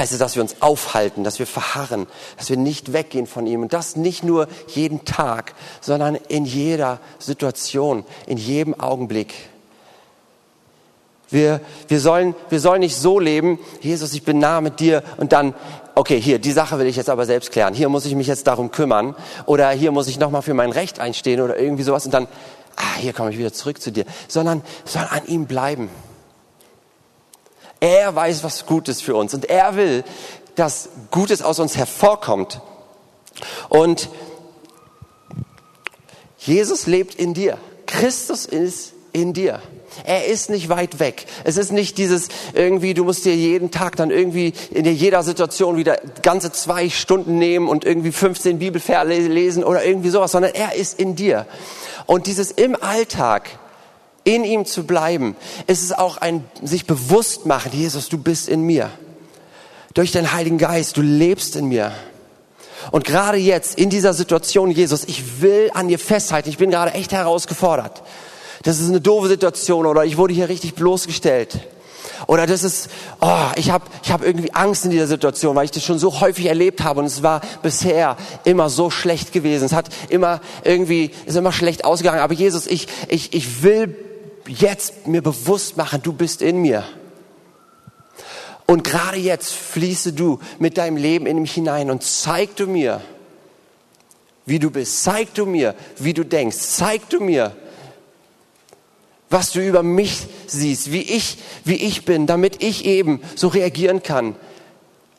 [0.00, 2.06] heißt es, dass wir uns aufhalten, dass wir verharren,
[2.38, 3.62] dass wir nicht weggehen von ihm.
[3.62, 9.34] Und das nicht nur jeden Tag, sondern in jeder Situation, in jedem Augenblick.
[11.28, 15.32] Wir, wir, sollen, wir sollen nicht so leben, Jesus, ich bin nah mit dir und
[15.32, 15.54] dann,
[15.94, 17.74] okay, hier, die Sache will ich jetzt aber selbst klären.
[17.74, 20.98] Hier muss ich mich jetzt darum kümmern oder hier muss ich nochmal für mein Recht
[20.98, 22.26] einstehen oder irgendwie sowas und dann,
[22.76, 24.06] ah, hier komme ich wieder zurück zu dir.
[24.28, 25.90] Sondern soll an ihm bleiben.
[27.80, 30.04] Er weiß, was gut ist für uns und er will,
[30.54, 32.60] dass Gutes aus uns hervorkommt.
[33.68, 34.10] Und
[36.38, 37.58] Jesus lebt in dir.
[37.86, 39.60] Christus ist in dir.
[40.04, 41.26] Er ist nicht weit weg.
[41.44, 45.76] Es ist nicht dieses irgendwie, du musst dir jeden Tag dann irgendwie in jeder Situation
[45.76, 50.74] wieder ganze zwei Stunden nehmen und irgendwie 15 Bibelverse lesen oder irgendwie sowas, sondern er
[50.74, 51.46] ist in dir.
[52.06, 53.50] Und dieses im Alltag
[54.24, 58.62] in ihm zu bleiben, ist es auch ein sich bewusst machen, Jesus, du bist in
[58.62, 58.90] mir.
[59.94, 61.92] Durch den Heiligen Geist, du lebst in mir.
[62.90, 66.48] Und gerade jetzt, in dieser Situation, Jesus, ich will an dir festhalten.
[66.48, 68.02] Ich bin gerade echt herausgefordert.
[68.62, 71.60] Das ist eine doofe Situation oder ich wurde hier richtig bloßgestellt.
[72.26, 75.70] Oder das ist, oh, ich habe ich hab irgendwie Angst in dieser Situation, weil ich
[75.70, 79.64] das schon so häufig erlebt habe und es war bisher immer so schlecht gewesen.
[79.64, 82.20] Es hat immer irgendwie, ist immer schlecht ausgegangen.
[82.20, 83.96] Aber Jesus, ich, ich, ich will
[84.46, 86.84] jetzt mir bewusst machen, du bist in mir.
[88.66, 93.00] Und gerade jetzt fließe du mit deinem Leben in mich hinein und zeig du mir,
[94.46, 95.02] wie du bist.
[95.02, 96.56] Zeig du mir, wie du denkst.
[96.56, 97.56] Zeig du mir,
[99.28, 104.02] was du über mich siehst, wie ich, wie ich bin, damit ich eben so reagieren
[104.02, 104.34] kann,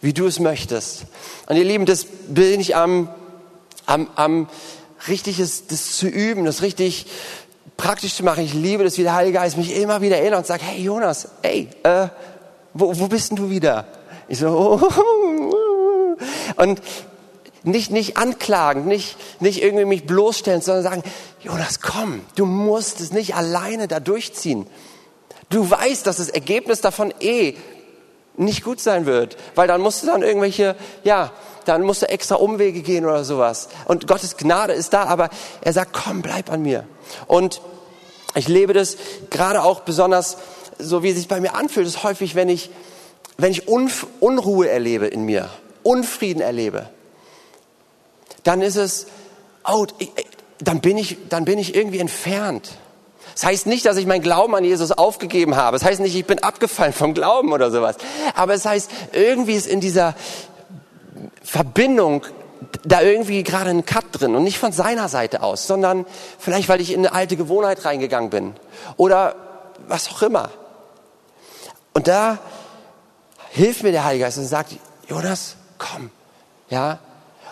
[0.01, 1.05] wie du es möchtest.
[1.47, 3.09] Und ihr Lieben, das bin ich am,
[3.85, 4.49] am, am
[5.07, 7.05] richtig ist, das zu üben, das richtig
[7.81, 8.43] praktisch zu machen.
[8.43, 11.29] Ich liebe das, wie der Heilige Geist mich immer wieder erinnert und sagt, hey Jonas,
[11.41, 12.07] hey, äh,
[12.73, 13.85] wo, wo bist denn du wieder?
[14.27, 16.15] Ich so, oh,
[16.61, 16.81] und
[17.63, 21.03] nicht, nicht anklagen, nicht, nicht irgendwie mich bloßstellen, sondern sagen,
[21.41, 24.67] Jonas, komm, du musst es nicht alleine da durchziehen.
[25.49, 27.55] Du weißt, dass das Ergebnis davon eh
[28.37, 31.31] nicht gut sein wird, weil dann musst du dann irgendwelche, ja,
[31.65, 33.69] dann musst du extra Umwege gehen oder sowas.
[33.85, 35.29] Und Gottes Gnade ist da, aber
[35.61, 36.85] er sagt, komm, bleib an mir.
[37.27, 37.61] Und
[38.35, 38.97] ich lebe das
[39.29, 40.37] gerade auch besonders,
[40.79, 42.69] so wie es sich bei mir anfühlt, ist häufig, wenn ich,
[43.37, 45.49] wenn ich Unruhe erlebe in mir,
[45.83, 46.89] Unfrieden erlebe,
[48.43, 49.07] dann ist es,
[49.67, 49.85] oh,
[50.59, 52.69] dann bin ich, dann bin ich irgendwie entfernt.
[53.33, 55.77] Das heißt nicht, dass ich meinen Glauben an Jesus aufgegeben habe.
[55.77, 57.95] Das heißt nicht, ich bin abgefallen vom Glauben oder sowas.
[58.35, 60.15] Aber es heißt, irgendwie ist in dieser
[61.43, 62.25] Verbindung
[62.83, 66.05] da irgendwie gerade ein Cut drin und nicht von seiner Seite aus, sondern
[66.39, 68.53] vielleicht, weil ich in eine alte Gewohnheit reingegangen bin
[68.97, 69.35] oder
[69.87, 70.49] was auch immer.
[71.93, 72.39] Und da
[73.51, 74.75] hilft mir der Heilige Geist und sagt,
[75.07, 76.09] Jonas, komm,
[76.69, 76.99] ja.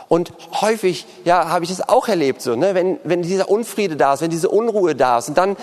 [0.07, 4.13] Und häufig, ja, habe ich das auch erlebt, so, ne, wenn, wenn dieser Unfriede da
[4.13, 5.55] ist, wenn diese Unruhe da ist und dann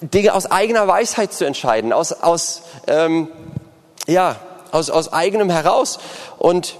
[0.00, 3.28] Dinge aus eigener Weisheit zu entscheiden, aus, aus, ähm,
[4.06, 4.36] ja,
[4.70, 5.98] aus, aus eigenem heraus
[6.38, 6.76] und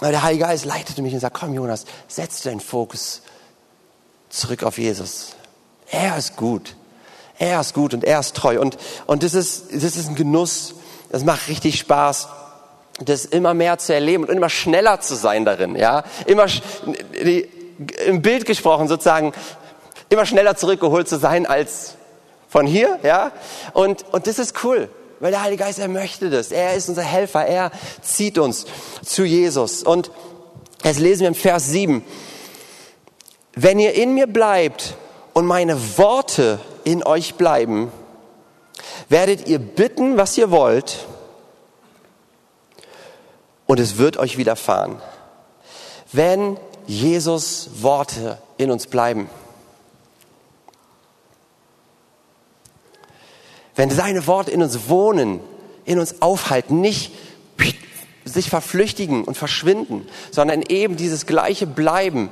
[0.00, 3.22] der Heilige Geist leitete mich und sagt, komm Jonas, setz deinen Fokus
[4.30, 5.32] zurück auf Jesus.
[5.90, 6.76] Er ist gut.
[7.38, 8.60] Er ist gut und er ist treu.
[8.60, 10.74] Und, und das, ist, das ist ein Genuss.
[11.10, 12.28] Das macht richtig Spaß,
[13.00, 15.74] das immer mehr zu erleben und immer schneller zu sein darin.
[15.74, 16.46] Ja, immer
[18.06, 19.32] im Bild gesprochen sozusagen,
[20.08, 21.94] immer schneller zurückgeholt zu sein als
[22.48, 22.98] von hier.
[23.02, 23.32] Ja,
[23.72, 24.88] und, und das ist cool.
[25.20, 26.50] Weil der Heilige Geist, er möchte das.
[26.50, 27.44] Er ist unser Helfer.
[27.46, 27.70] Er
[28.02, 28.64] zieht uns
[29.04, 29.82] zu Jesus.
[29.82, 30.10] Und
[30.82, 32.02] jetzt lesen wir im Vers 7.
[33.54, 34.96] Wenn ihr in mir bleibt
[35.34, 37.92] und meine Worte in euch bleiben,
[39.10, 41.06] werdet ihr bitten, was ihr wollt,
[43.66, 45.00] und es wird euch widerfahren.
[46.12, 46.56] Wenn
[46.86, 49.30] Jesus Worte in uns bleiben.
[53.80, 55.40] Wenn seine Worte in uns wohnen,
[55.86, 57.14] in uns aufhalten, nicht
[58.26, 62.28] sich verflüchtigen und verschwinden, sondern eben dieses gleiche bleiben.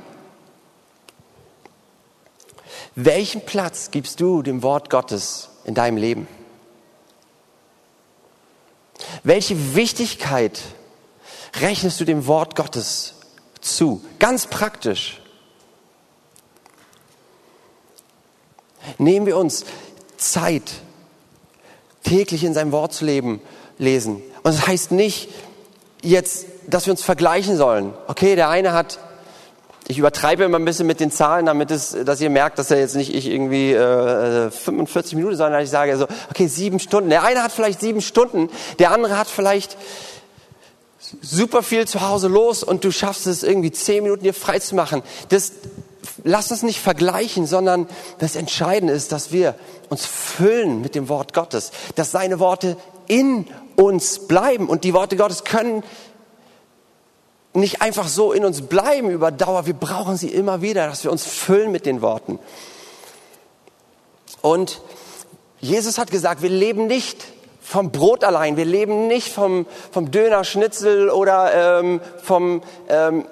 [2.93, 6.27] Welchen Platz gibst du dem Wort Gottes in deinem Leben?
[9.23, 10.61] Welche Wichtigkeit
[11.59, 13.15] rechnest du dem Wort Gottes
[13.59, 14.05] zu?
[14.19, 15.19] Ganz praktisch.
[18.99, 19.65] Nehmen wir uns
[20.17, 20.83] Zeit,
[22.03, 23.41] täglich in seinem Wort zu leben,
[23.77, 24.21] lesen.
[24.43, 25.29] Und das heißt nicht
[26.01, 27.93] jetzt, dass wir uns vergleichen sollen.
[28.07, 28.99] Okay, der eine hat,
[29.87, 32.79] ich übertreibe immer ein bisschen mit den Zahlen, damit es, dass ihr merkt, dass er
[32.79, 37.09] jetzt nicht ich irgendwie äh, 45 Minuten, sondern ich sage so, okay, sieben Stunden.
[37.09, 39.77] Der eine hat vielleicht sieben Stunden, der andere hat vielleicht
[41.21, 44.75] super viel zu Hause los und du schaffst es irgendwie zehn Minuten dir frei zu
[44.75, 45.01] machen.
[45.29, 45.53] Das,
[46.23, 47.87] lass uns nicht vergleichen, sondern
[48.19, 49.55] das Entscheidende ist, dass wir
[49.89, 54.69] uns füllen mit dem Wort Gottes, dass seine Worte in uns bleiben.
[54.69, 55.83] Und die Worte Gottes können
[57.53, 59.65] nicht einfach so in uns bleiben über Dauer.
[59.65, 62.39] Wir brauchen sie immer wieder, dass wir uns füllen mit den Worten.
[64.41, 64.81] Und
[65.59, 67.25] Jesus hat gesagt, wir leben nicht
[67.61, 73.25] vom Brot allein, wir leben nicht vom, vom Döner, Schnitzel oder ähm, vom, ähm,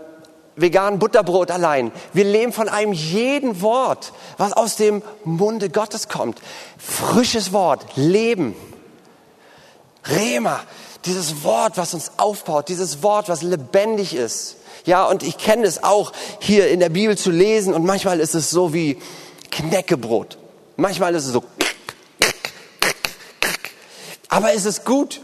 [0.58, 1.91] veganen Butterbrot allein.
[2.13, 6.39] Wir leben von einem jeden Wort, was aus dem Munde Gottes kommt.
[6.78, 8.56] Frisches Wort, Leben.
[10.06, 10.60] Rema,
[11.06, 14.58] dieses Wort, was uns aufbaut, dieses Wort, was lebendig ist.
[14.86, 18.36] Ja, und ich kenne es auch hier in der Bibel zu lesen und manchmal ist
[18.36, 18.98] es so wie
[19.52, 20.38] Knäckebrot.
[20.76, 21.43] Manchmal ist es so.
[24.30, 25.22] Aber es ist gut,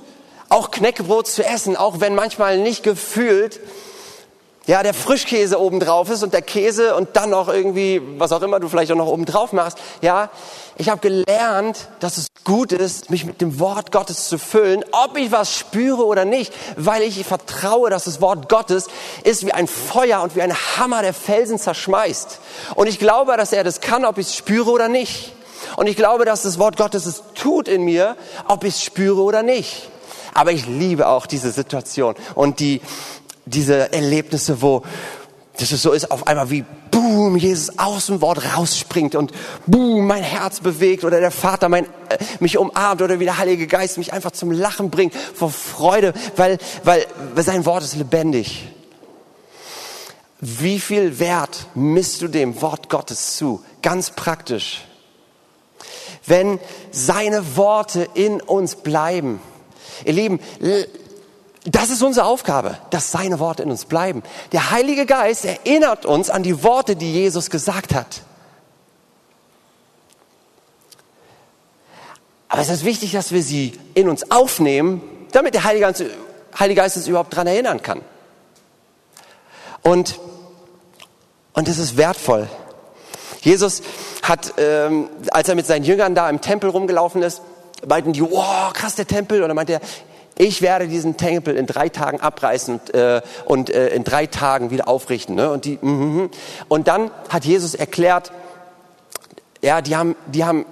[0.49, 3.59] auch Knäckebrot zu essen, auch wenn manchmal nicht gefühlt
[4.65, 8.41] ja, der Frischkäse oben drauf ist und der Käse und dann noch irgendwie, was auch
[8.41, 9.77] immer du vielleicht auch noch oben drauf machst.
[10.01, 10.29] Ja,
[10.77, 15.17] ich habe gelernt, dass es gut ist, mich mit dem Wort Gottes zu füllen, ob
[15.17, 18.87] ich was spüre oder nicht, weil ich vertraue, dass das Wort Gottes
[19.23, 22.39] ist wie ein Feuer und wie ein Hammer, der Felsen zerschmeißt.
[22.75, 25.33] Und ich glaube, dass er das kann, ob ich es spüre oder nicht.
[25.75, 28.15] Und ich glaube, dass das Wort Gottes es tut in mir,
[28.47, 29.89] ob ich es spüre oder nicht.
[30.33, 32.81] Aber ich liebe auch diese Situation und die,
[33.45, 34.83] diese Erlebnisse, wo
[35.57, 39.31] das so ist, auf einmal wie boom, Jesus aus dem Wort rausspringt und
[39.67, 43.67] boom, mein Herz bewegt oder der Vater mein, äh, mich umarmt oder wie der Heilige
[43.67, 48.67] Geist mich einfach zum Lachen bringt vor Freude, weil, weil, weil sein Wort ist lebendig.
[50.39, 53.63] Wie viel Wert misst du dem Wort Gottes zu?
[53.81, 54.85] Ganz praktisch.
[56.25, 56.59] Wenn
[56.91, 59.39] seine Worte in uns bleiben.
[60.03, 60.39] Ihr Lieben,
[61.65, 64.21] das ist unsere Aufgabe, dass seine Worte in uns bleiben.
[64.51, 68.21] Der Heilige Geist erinnert uns an die Worte, die Jesus gesagt hat.
[72.49, 76.03] Aber es ist wichtig, dass wir sie in uns aufnehmen, damit der Heilige Geist,
[76.59, 78.01] Heilige Geist uns überhaupt daran erinnern kann.
[79.81, 80.19] Und,
[81.53, 82.49] und es ist wertvoll.
[83.41, 83.81] Jesus
[84.21, 87.41] hat, ähm, als er mit seinen Jüngern da im Tempel rumgelaufen ist,
[87.87, 89.41] meinten die, wow, krass der Tempel.
[89.41, 89.81] Und dann meinte er,
[90.37, 94.71] ich werde diesen Tempel in drei Tagen abreißen und, äh, und äh, in drei Tagen
[94.71, 95.35] wieder aufrichten.
[95.35, 95.51] Ne?
[95.51, 96.29] Und, die, mm,
[96.67, 98.31] und dann hat Jesus erklärt,
[99.61, 100.65] ja, die haben, die haben,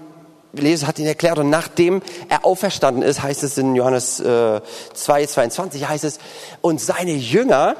[0.54, 4.62] Jesus hat ihn erklärt und nachdem er auferstanden ist, heißt es in Johannes äh,
[4.93, 6.19] 2, 22, heißt es,
[6.62, 7.76] und seine Jünger,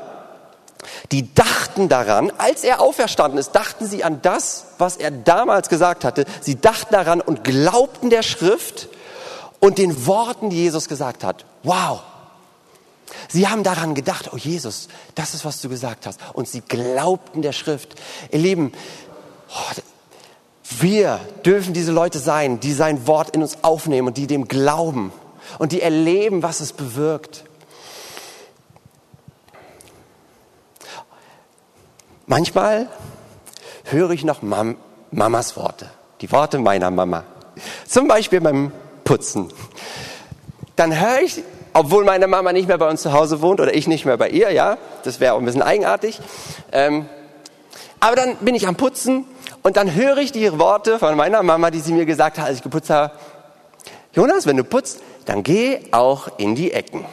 [1.12, 6.06] die dachten daran, als er auferstanden ist, dachten sie an das, was er damals gesagt
[6.06, 6.26] hatte.
[6.42, 8.88] Sie dachten daran und glaubten der Schrift
[9.62, 11.46] und den Worten, die Jesus gesagt hat.
[11.64, 12.02] Wow.
[13.30, 16.20] Sie haben daran gedacht, oh Jesus, das ist, was du gesagt hast.
[16.34, 17.96] Und sie glaubten der Schrift.
[18.32, 18.74] Ihr Lieben,
[19.50, 19.82] oh,
[20.80, 25.14] wir dürfen diese Leute sein, die sein Wort in uns aufnehmen und die dem glauben
[25.60, 27.44] und die erleben, was es bewirkt.
[32.26, 32.88] Manchmal
[33.84, 34.78] höre ich noch Mam
[35.12, 35.90] Mamas Worte,
[36.22, 37.26] die Worte meiner Mama.
[37.86, 38.72] Zum Beispiel beim
[39.12, 39.52] Putzen.
[40.78, 41.44] Dann höre ich,
[41.74, 44.30] obwohl meine Mama nicht mehr bei uns zu Hause wohnt oder ich nicht mehr bei
[44.30, 46.18] ihr, ja, das wäre auch ein bisschen eigenartig.
[46.72, 47.10] Ähm,
[48.00, 49.26] aber dann bin ich am Putzen
[49.64, 52.60] und dann höre ich die Worte von meiner Mama, die sie mir gesagt hat, als
[52.60, 53.12] ich geputzt habe.
[54.14, 57.04] Jonas, wenn du putzt, dann geh auch in die Ecken.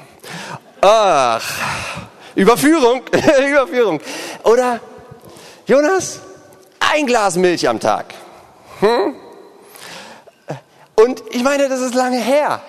[0.80, 1.42] Ach,
[2.36, 3.02] Überführung,
[3.50, 4.00] Überführung.
[4.44, 4.78] Oder,
[5.66, 6.20] Jonas,
[6.78, 8.14] ein Glas Milch am Tag.
[8.78, 9.16] Hm?
[10.98, 12.60] Und ich meine, das ist lange her.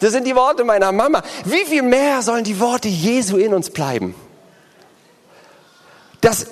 [0.00, 1.22] Das sind die Worte meiner Mama.
[1.44, 4.14] Wie viel mehr sollen die Worte Jesu in uns bleiben?
[6.22, 6.46] Dass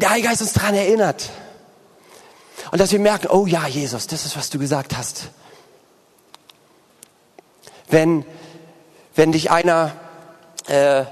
[0.00, 1.28] der Heilige Geist uns daran erinnert.
[2.70, 5.28] Und dass wir merken, oh ja, Jesus, das ist, was du gesagt hast.
[7.90, 8.24] Wenn,
[9.14, 9.92] wenn dich einer,
[10.66, 11.04] äh,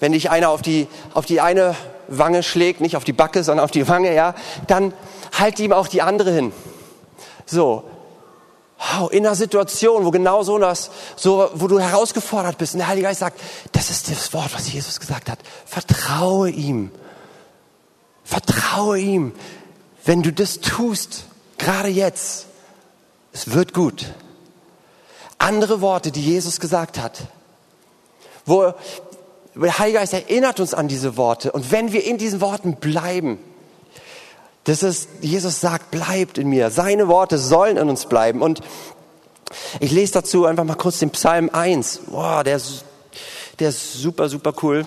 [0.00, 1.76] wenn dich einer auf die, auf die eine
[2.08, 4.34] Wange schlägt, nicht auf die Backe, sondern auf die Wange, ja,
[4.66, 4.92] dann
[5.38, 6.52] halt ihm auch die andere hin.
[7.46, 7.84] So,
[8.82, 12.88] wow, in einer Situation, wo genau so das, so, wo du herausgefordert bist, und der
[12.88, 13.40] Heilige Geist sagt,
[13.72, 15.38] das ist das Wort, was Jesus gesagt hat.
[15.66, 16.90] Vertraue ihm.
[18.24, 19.32] Vertraue ihm.
[20.04, 21.24] Wenn du das tust,
[21.58, 22.46] gerade jetzt,
[23.32, 24.06] es wird gut.
[25.38, 27.22] Andere Worte, die Jesus gesagt hat,
[28.44, 28.74] wo
[29.54, 31.52] der Heilige Geist erinnert uns an diese Worte.
[31.52, 33.38] Und wenn wir in diesen Worten bleiben,
[34.64, 36.70] das ist, Jesus sagt, bleibt in mir.
[36.70, 38.42] Seine Worte sollen in uns bleiben.
[38.42, 38.60] Und
[39.80, 42.02] ich lese dazu einfach mal kurz den Psalm 1.
[42.06, 42.60] Boah, der,
[43.58, 44.86] der ist super, super cool.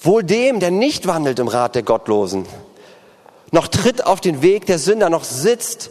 [0.00, 2.46] Wohl dem, der nicht wandelt im Rat der Gottlosen,
[3.50, 5.90] noch tritt auf den Weg der Sünder, noch sitzt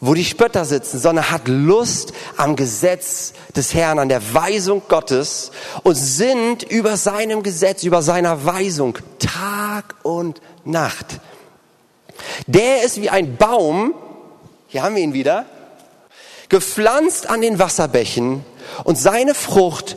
[0.00, 5.50] wo die Spötter sitzen, sondern hat Lust am Gesetz des Herrn, an der Weisung Gottes
[5.82, 11.20] und sind über seinem Gesetz, über seiner Weisung Tag und Nacht.
[12.46, 13.94] Der ist wie ein Baum,
[14.68, 15.46] hier haben wir ihn wieder,
[16.48, 18.44] gepflanzt an den Wasserbächen
[18.84, 19.96] Und seine Frucht,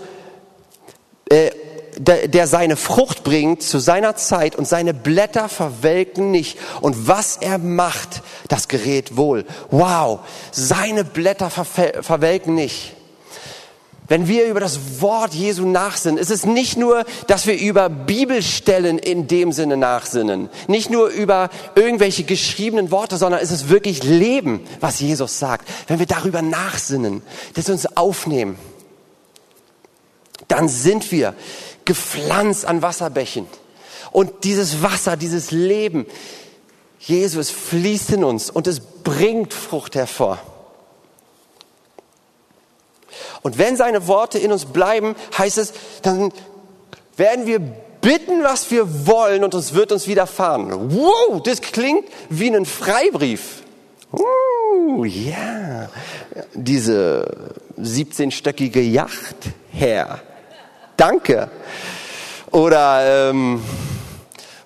[1.30, 1.52] äh,
[1.98, 6.58] der, der seine Frucht bringt zu seiner Zeit und seine Blätter verwelken nicht.
[6.82, 9.46] Und was er macht, das gerät wohl.
[9.72, 10.20] Wow,
[10.52, 12.94] seine Blätter ver verwelken nicht.
[14.08, 19.00] Wenn wir über das Wort Jesu nachsinnen, ist es nicht nur, dass wir über Bibelstellen
[19.00, 24.60] in dem Sinne nachsinnen, nicht nur über irgendwelche geschriebenen Worte, sondern es ist wirklich Leben,
[24.82, 25.68] was Jesus sagt.
[25.88, 27.22] Wenn wir darüber nachsinnen,
[27.54, 28.58] das uns aufnehmen,
[30.50, 31.34] dann sind wir
[31.86, 33.48] gepflanzt an Wasserbächen.
[34.12, 36.06] Und dieses Wasser, dieses Leben,
[37.00, 40.40] Jesus fließt in uns und es bringt Frucht hervor.
[43.42, 46.32] Und wenn seine Worte in uns bleiben, heißt es, dann
[47.18, 50.92] werden wir bitten, was wir wollen und es wird uns widerfahren.
[50.92, 53.64] Wow, das klingt wie ein Freibrief.
[54.12, 55.90] Uh, ja,
[56.54, 59.36] diese 17-stöckige Yacht,
[59.72, 60.22] Herr.
[60.98, 61.50] Danke.
[62.52, 63.64] Oder ähm,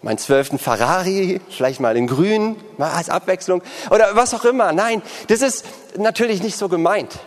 [0.02, 4.72] meinen zwölften Ferrari, vielleicht mal in grün, mal als Abwechslung oder was auch immer.
[4.74, 5.66] Nein, das ist
[5.98, 7.20] natürlich nicht so gemeint.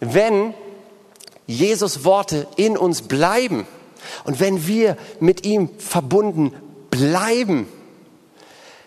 [0.00, 0.54] Wenn
[1.46, 3.66] Jesus Worte in uns bleiben
[4.24, 6.52] und wenn wir mit ihm verbunden
[6.90, 7.68] bleiben,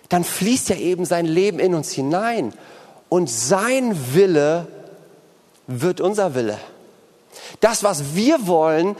[0.10, 2.54] dann fließt ja eben sein Leben in uns hinein
[3.10, 4.68] und sein Wille
[5.68, 6.60] wird unser Wille.
[7.60, 8.96] Das, was wir wollen,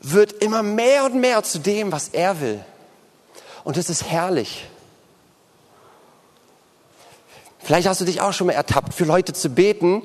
[0.00, 2.64] wird immer mehr und mehr zu dem, was er will.
[3.64, 4.66] Und das ist herrlich.
[7.60, 10.02] Vielleicht hast du dich auch schon mal ertappt, für Leute zu beten,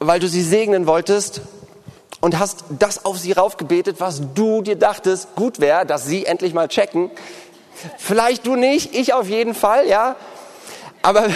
[0.00, 1.42] weil du sie segnen wolltest
[2.20, 6.54] und hast das auf sie raufgebetet, was du dir dachtest, gut wäre, dass sie endlich
[6.54, 7.10] mal checken.
[7.96, 10.16] Vielleicht du nicht, ich auf jeden Fall, ja.
[11.02, 11.28] Aber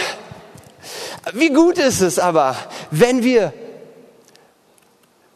[1.31, 2.57] wie gut ist es aber,
[2.91, 3.53] wenn wir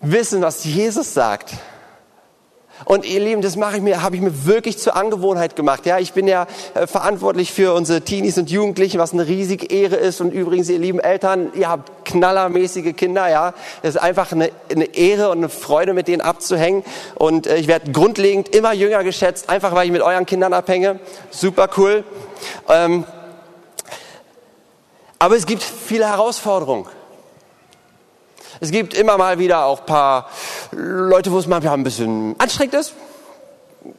[0.01, 1.53] wissen, was Jesus sagt
[2.85, 5.85] und ihr Lieben, das mache ich mir, habe ich mir wirklich zur Angewohnheit gemacht.
[5.85, 9.95] Ja, ich bin ja äh, verantwortlich für unsere Teenies und Jugendlichen, was eine riesige Ehre
[9.95, 10.21] ist.
[10.21, 13.29] Und übrigens, ihr lieben Eltern, ihr habt knallermäßige Kinder.
[13.29, 16.83] Ja, es ist einfach eine, eine Ehre und eine Freude, mit denen abzuhängen.
[17.15, 20.99] Und äh, ich werde grundlegend immer jünger geschätzt, einfach weil ich mit euren Kindern abhänge.
[21.31, 22.03] Super cool.
[22.69, 23.05] Ähm,
[25.19, 26.85] aber es gibt viele Herausforderungen.
[28.59, 30.29] Es gibt immer mal wieder auch paar
[30.71, 32.93] Leute, wo es manchmal ein bisschen anstrengend ist,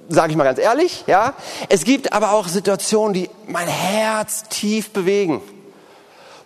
[0.08, 1.04] sage ich mal ganz ehrlich.
[1.06, 1.34] Ja,
[1.68, 5.40] es gibt aber auch Situationen, die mein Herz tief bewegen,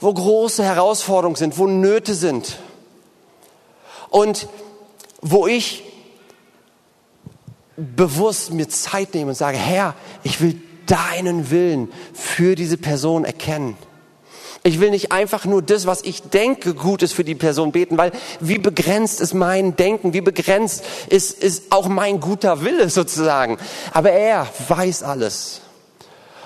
[0.01, 2.59] wo große Herausforderungen sind, wo Nöte sind
[4.11, 4.49] und
[5.23, 5.85] wo ich
[7.77, 13.77] bewusst mir Zeit nehme und sage, Herr, ich will deinen Willen für diese Person erkennen.
[14.65, 17.99] Ich will nicht einfach nur das, was ich denke, gut ist für die Person beten,
[17.99, 23.59] weil wie begrenzt ist mein Denken, wie begrenzt ist, ist auch mein guter Wille sozusagen.
[23.93, 25.63] Aber er weiß alles.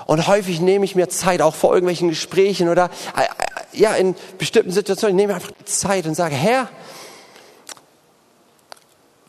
[0.07, 4.15] Und häufig nehme ich mir Zeit, auch vor irgendwelchen Gesprächen oder äh, äh, ja, in
[4.39, 6.71] bestimmten Situationen, ich nehme einfach Zeit und sage, Herr,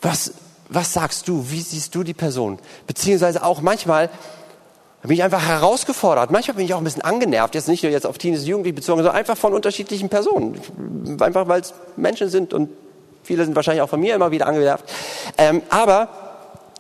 [0.02, 0.34] was,
[0.70, 1.50] was sagst du?
[1.50, 2.60] Wie siehst du die Person?
[2.86, 4.10] Beziehungsweise auch manchmal
[5.02, 6.32] da bin ich einfach herausgefordert.
[6.32, 9.00] Manchmal bin ich auch ein bisschen angenervt, jetzt nicht nur jetzt auf Teenies Jugendliche bezogen,
[9.00, 10.60] sondern einfach von unterschiedlichen Personen.
[11.20, 12.70] Einfach weil es Menschen sind und
[13.24, 14.86] viele sind wahrscheinlich auch von mir immer wieder angenervt.
[15.38, 16.10] Ähm, aber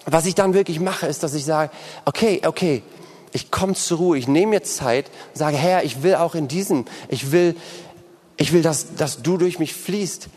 [0.06, 1.71] was ich dann wirklich mache, ist, dass ich sage,
[2.06, 2.82] okay, okay,
[3.34, 6.86] ich komme zur Ruhe, ich nehme mir Zeit sage, Herr, ich will auch in diesem,
[7.10, 7.56] ich will,
[8.38, 10.30] ich will, dass, dass du durch mich fließt.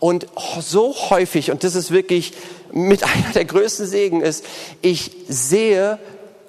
[0.00, 0.26] Und
[0.60, 2.32] so häufig, und das ist wirklich
[2.72, 4.44] mit einer der größten Segen ist,
[4.82, 5.98] ich sehe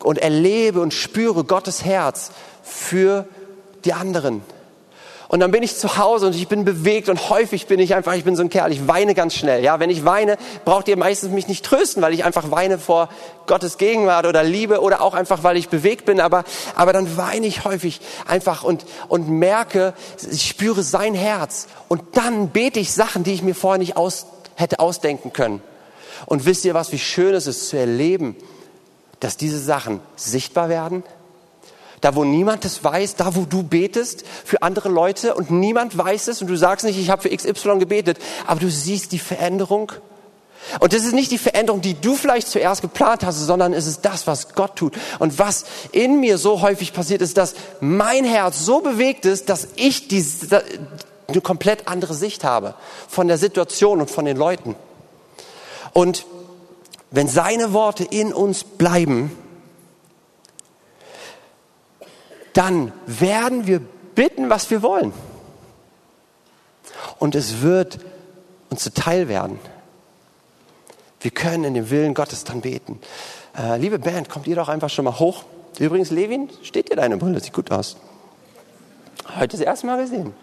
[0.04, 2.32] und erlebe und spüre Gottes Herz
[2.64, 3.28] für
[3.86, 4.42] die anderen.
[5.30, 8.16] Und dann bin ich zu Hause und ich bin bewegt und häufig bin ich einfach,
[8.16, 9.64] ich bin so ein Kerl, ich weine ganz schnell.
[9.64, 13.10] Ja, wenn ich weine, braucht ihr meistens mich nicht trösten, weil ich einfach weine vor
[13.46, 16.20] Gottes Gegenwart oder Liebe oder auch einfach, weil ich bewegt bin.
[16.20, 19.94] Aber, aber dann weine ich häufig einfach und, und merke,
[20.32, 21.68] ich spüre sein Herz.
[21.90, 25.62] Und dann bete ich Sachen, die ich mir vorher nicht aus, hätte ausdenken können.
[26.26, 28.36] Und wisst ihr was, wie schön es ist zu erleben,
[29.20, 31.04] dass diese Sachen sichtbar werden?
[32.02, 36.30] Da, wo niemand es weiß, da, wo du betest für andere Leute und niemand weiß
[36.30, 39.92] es und du sagst nicht, ich habe für XY gebetet, aber du siehst die Veränderung.
[40.80, 44.02] Und das ist nicht die Veränderung, die du vielleicht zuerst geplant hast, sondern es ist
[44.04, 44.94] das, was Gott tut.
[45.18, 49.70] Und was in mir so häufig passiert ist, dass mein Herz so bewegt ist, dass
[49.76, 50.24] ich die,
[51.28, 52.76] eine komplett andere Sicht habe
[53.08, 54.76] von der Situation und von den Leuten.
[55.94, 56.26] Und
[57.12, 59.36] wenn seine Worte in uns bleiben,
[62.54, 63.80] dann werden wir
[64.16, 65.14] bitten, was wir wollen.
[67.18, 68.00] Und es wird
[68.70, 69.60] uns zuteil werden.
[71.22, 73.00] Wir können in dem Willen Gottes dann beten.
[73.58, 75.44] Äh, liebe Band, kommt ihr doch einfach schon mal hoch.
[75.80, 77.40] Übrigens, Levin, steht dir deine Brille?
[77.40, 77.98] Sieht gut aus.
[79.38, 80.34] Heute das erste Mal gesehen.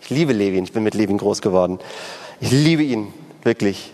[0.00, 1.78] Ich liebe Levin, ich bin mit Levin groß geworden.
[2.40, 3.12] Ich liebe ihn,
[3.42, 3.92] wirklich.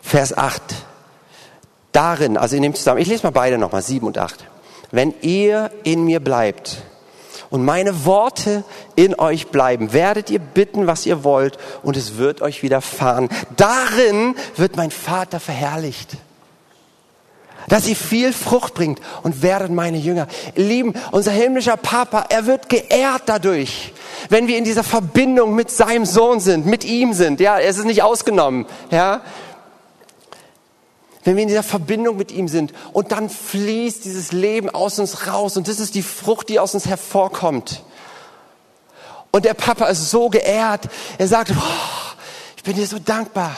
[0.00, 0.62] Vers 8.
[1.92, 4.44] Darin, also in dem Zusammenhang, ich lese mal beide nochmal, 7 und 8.
[4.90, 6.82] Wenn ihr in mir bleibt
[7.48, 8.64] und meine Worte
[8.96, 13.28] in euch bleiben, werdet ihr bitten, was ihr wollt, und es wird euch widerfahren.
[13.56, 16.16] Darin wird mein Vater verherrlicht.
[17.68, 20.26] Dass ihr viel Frucht bringt und werdet meine Jünger.
[20.56, 23.92] Lieben, unser himmlischer Papa, er wird geehrt dadurch,
[24.28, 27.40] wenn wir in dieser Verbindung mit seinem Sohn sind, mit ihm sind.
[27.40, 28.66] Ja, es ist nicht ausgenommen.
[28.90, 29.22] Ja,
[31.24, 35.26] wenn wir in dieser Verbindung mit ihm sind und dann fließt dieses Leben aus uns
[35.26, 37.82] raus und das ist die Frucht, die aus uns hervorkommt.
[39.30, 40.88] Und der Papa ist so geehrt.
[41.18, 42.16] Er sagt, oh,
[42.56, 43.54] ich bin dir so dankbar.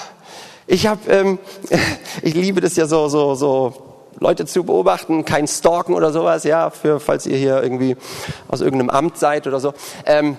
[0.66, 1.38] Ich habe, ähm,
[2.22, 6.70] ich liebe das ja so, so, so Leute zu beobachten, kein Stalken oder sowas, ja,
[6.70, 7.96] für falls ihr hier irgendwie
[8.48, 9.74] aus irgendeinem Amt seid oder so.
[10.06, 10.36] Ähm,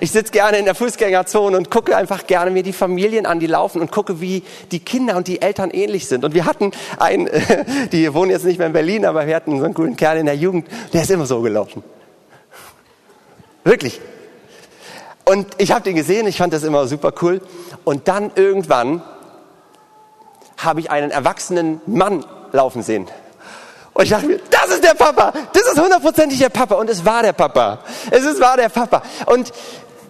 [0.00, 3.46] ich sitze gerne in der Fußgängerzone und gucke einfach gerne mir die Familien an, die
[3.46, 6.24] laufen und gucke, wie die Kinder und die Eltern ähnlich sind.
[6.24, 7.28] Und wir hatten einen,
[7.92, 10.26] die wohnen jetzt nicht mehr in Berlin, aber wir hatten so einen coolen Kerl in
[10.26, 11.82] der Jugend, der ist immer so gelaufen.
[13.64, 14.00] Wirklich.
[15.24, 17.40] Und ich habe den gesehen, ich fand das immer super cool.
[17.84, 19.02] Und dann irgendwann
[20.56, 23.08] habe ich einen erwachsenen Mann laufen sehen.
[23.92, 26.74] Und ich dachte mir, das ist der Papa, das ist hundertprozentig der Papa.
[26.74, 27.80] Und es war der Papa.
[28.10, 29.02] Es ist, war der Papa.
[29.26, 29.52] Und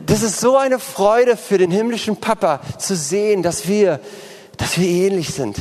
[0.07, 4.01] das ist so eine Freude für den himmlischen Papa zu sehen, dass wir,
[4.57, 5.59] dass wir ähnlich sind.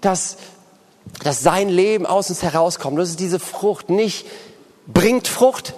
[0.00, 0.36] Dass,
[1.22, 2.98] dass sein Leben aus uns herauskommt.
[2.98, 4.26] Das ist diese Frucht nicht
[4.86, 5.74] bringt Frucht,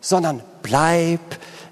[0.00, 1.20] sondern bleib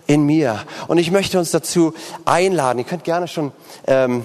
[0.06, 0.60] in mir.
[0.88, 1.94] Und ich möchte uns dazu
[2.24, 2.78] einladen.
[2.78, 3.52] Ihr könnt gerne schon,
[3.86, 4.24] ähm,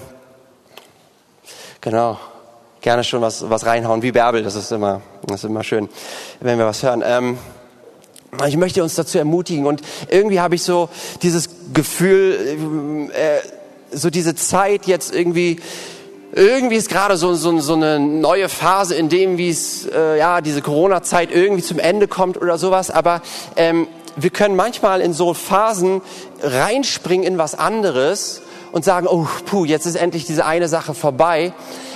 [1.80, 2.18] genau,
[2.80, 4.42] gerne schon was, was reinhauen, wie Bärbel.
[4.42, 5.88] Das ist immer, das ist immer schön,
[6.40, 7.02] wenn wir was hören.
[7.04, 7.38] Ähm,
[8.46, 10.88] ich möchte uns dazu ermutigen und irgendwie habe ich so
[11.22, 15.60] dieses Gefühl, äh, so diese Zeit jetzt irgendwie,
[16.32, 20.42] irgendwie ist gerade so, so, so eine neue Phase, in dem wie es, äh, ja,
[20.42, 23.22] diese Corona-Zeit irgendwie zum Ende kommt oder sowas, aber
[23.56, 26.02] ähm, wir können manchmal in so Phasen
[26.42, 28.42] reinspringen in was anderes
[28.72, 31.52] und sagen, oh, puh, jetzt ist endlich diese eine Sache vorbei,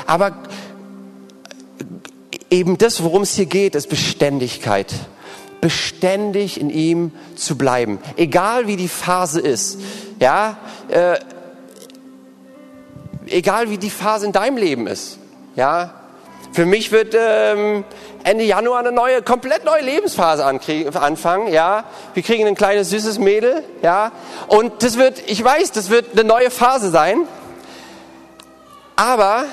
[0.07, 0.37] aber
[2.51, 4.93] eben das, worum es hier geht, ist Beständigkeit
[5.62, 8.01] beständig in ihm zu bleiben.
[8.16, 9.79] Egal wie die Phase ist.
[10.18, 10.59] Ja,
[10.89, 11.16] äh,
[13.29, 15.18] egal wie die Phase in deinem Leben ist.
[15.55, 15.95] Ja,
[16.53, 17.85] für mich wird ähm,
[18.25, 21.53] Ende Januar eine neue, komplett neue Lebensphase anfangen.
[21.53, 23.64] Ja, wir kriegen ein kleines süßes Mädel.
[23.83, 24.12] Ja,
[24.49, 27.27] und das wird, ich weiß, das wird eine neue Phase sein.
[28.97, 29.45] Aber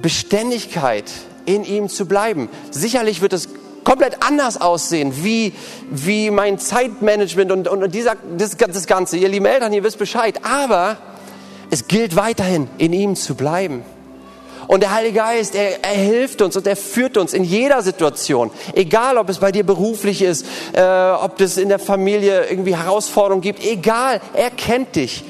[0.00, 1.04] Beständigkeit
[1.44, 2.48] in ihm zu bleiben.
[2.70, 3.48] Sicherlich wird es
[3.84, 5.52] komplett anders aussehen, wie,
[5.90, 9.16] wie mein Zeitmanagement und, und dieser, das, das Ganze.
[9.16, 10.40] Ihr lieben Eltern, ihr wisst Bescheid.
[10.44, 10.96] Aber
[11.70, 13.84] es gilt weiterhin, in ihm zu bleiben.
[14.72, 18.50] Und der Heilige Geist, er, er hilft uns und er führt uns in jeder Situation.
[18.72, 23.42] Egal, ob es bei dir beruflich ist, äh, ob es in der Familie irgendwie Herausforderungen
[23.42, 23.62] gibt.
[23.62, 25.24] Egal, er kennt dich.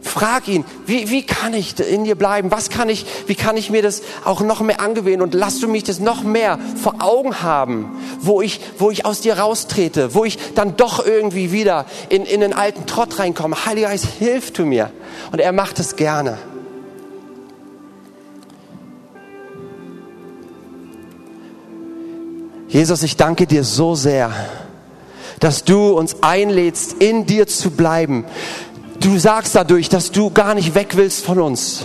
[0.00, 2.52] Frag ihn, wie, wie kann ich in dir bleiben?
[2.52, 5.20] Was kann ich, wie kann ich mir das auch noch mehr angewöhnen?
[5.20, 9.22] Und lass du mich das noch mehr vor Augen haben, wo ich, wo ich aus
[9.22, 13.66] dir raustrete, wo ich dann doch irgendwie wieder in, in den alten Trott reinkomme.
[13.66, 14.92] Heiliger Geist, hilf du mir.
[15.32, 16.38] Und er macht es gerne.
[22.68, 24.30] Jesus, ich danke dir so sehr,
[25.40, 28.24] dass du uns einlädst, in dir zu bleiben,
[29.00, 31.84] Du sagst dadurch, dass du gar nicht weg willst von uns,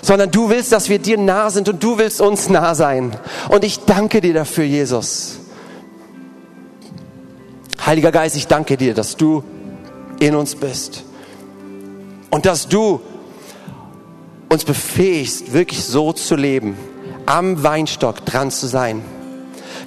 [0.00, 3.14] sondern du willst, dass wir dir nah sind und du willst uns nah sein.
[3.48, 5.38] Und ich danke dir dafür, Jesus.
[7.84, 9.44] Heiliger Geist, ich danke dir, dass du
[10.18, 11.04] in uns bist
[12.30, 13.00] und dass du
[14.48, 16.76] uns befähigst, wirklich so zu leben,
[17.26, 19.02] am Weinstock dran zu sein.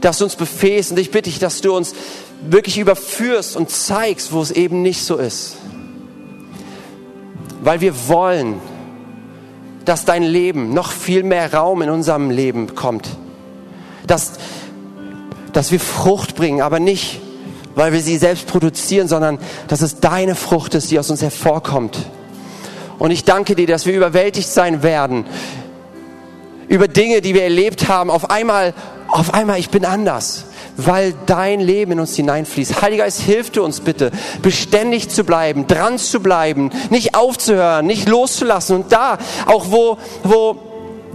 [0.02, 1.93] Dass du uns befähigst und ich bitte dich, dass du uns
[2.41, 5.58] wirklich überführst und zeigst, wo es eben nicht so ist
[7.62, 8.60] weil wir wollen,
[9.86, 13.08] dass dein Leben noch viel mehr Raum in unserem Leben bekommt.
[14.06, 14.34] Dass,
[15.54, 17.22] dass wir Frucht bringen, aber nicht,
[17.76, 21.97] weil wir sie selbst produzieren, sondern dass es deine Frucht ist, die aus uns hervorkommt.
[22.99, 25.26] Und ich danke dir, dass wir überwältigt sein werden
[26.68, 28.74] über Dinge, die wir erlebt haben, auf einmal,
[29.12, 30.45] auf einmal, ich bin anders
[30.78, 32.82] weil dein Leben in uns hineinfließt.
[32.82, 38.07] Heiliger Geist, hilf du uns bitte, beständig zu bleiben, dran zu bleiben, nicht aufzuhören, nicht
[38.07, 38.76] loszulassen.
[38.78, 40.57] Und da, auch wo, wo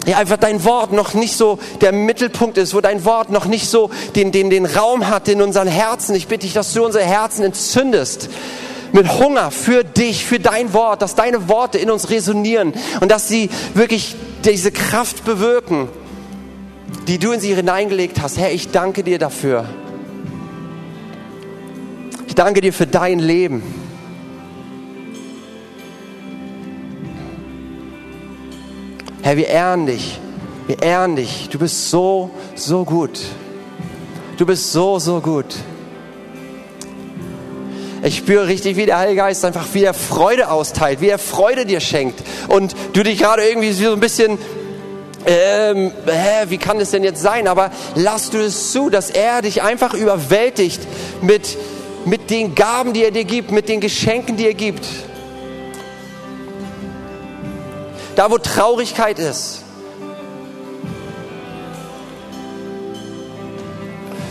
[0.07, 3.69] ja, einfach dein Wort noch nicht so der Mittelpunkt ist, wo dein Wort noch nicht
[3.69, 6.15] so den, den, den Raum hat in unseren Herzen.
[6.15, 8.29] Ich bitte dich, dass du unsere Herzen entzündest
[8.93, 13.27] mit Hunger für dich, für dein Wort, dass deine Worte in uns resonieren und dass
[13.27, 15.89] sie wirklich diese Kraft bewirken,
[17.07, 18.39] die du in sie hineingelegt hast.
[18.39, 19.67] Herr, ich danke dir dafür.
[22.27, 23.63] Ich danke dir für dein Leben.
[29.23, 30.21] Herr, wir ehren dich.
[30.67, 31.49] Wir ehren dich.
[31.51, 33.21] Du bist so, so gut.
[34.37, 35.57] Du bist so, so gut.
[38.03, 41.81] Ich spüre richtig, wie der Heilige Geist einfach wieder Freude austeilt, wie er Freude dir
[41.81, 42.23] schenkt.
[42.49, 44.39] Und du dich gerade irgendwie so ein bisschen
[45.27, 47.49] ähm, hä, wie kann das denn jetzt sein?
[47.49, 50.81] Aber lass du es zu, dass er dich einfach überwältigt
[51.21, 51.59] mit,
[52.05, 54.87] mit den Gaben, die er dir gibt, mit den Geschenken, die er gibt.
[58.15, 59.63] Da, wo Traurigkeit ist,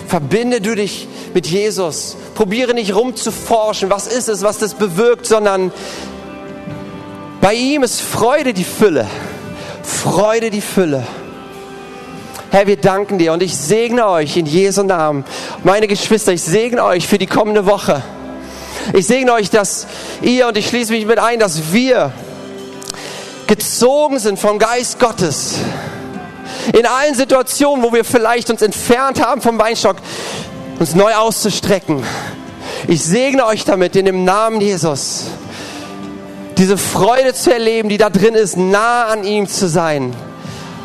[0.08, 2.16] verbinde du dich mit Jesus.
[2.36, 5.74] Probiere nicht rumzuforschen, was ist es, was das bewirkt, sondern
[7.42, 9.06] bei ihm ist Freude die Fülle.
[9.86, 11.06] Freude die Fülle.
[12.52, 15.26] Herr, wir danken dir und ich segne euch in Jesu Namen.
[15.64, 18.02] Meine Geschwister, ich segne euch für die kommende Woche.
[18.94, 19.88] Ich segne euch, dass
[20.22, 22.12] ihr, und ich schließe mich mit ein, dass wir
[23.48, 25.56] gezogen sind vom Geist Gottes.
[26.74, 29.98] In allen Situationen, wo wir vielleicht uns entfernt haben vom Weinstock,
[30.80, 32.04] uns neu auszustrecken.
[32.88, 35.26] Ich segne euch damit in dem Namen Jesus
[36.58, 40.16] diese Freude zu erleben, die da drin ist, nah an ihm zu sein.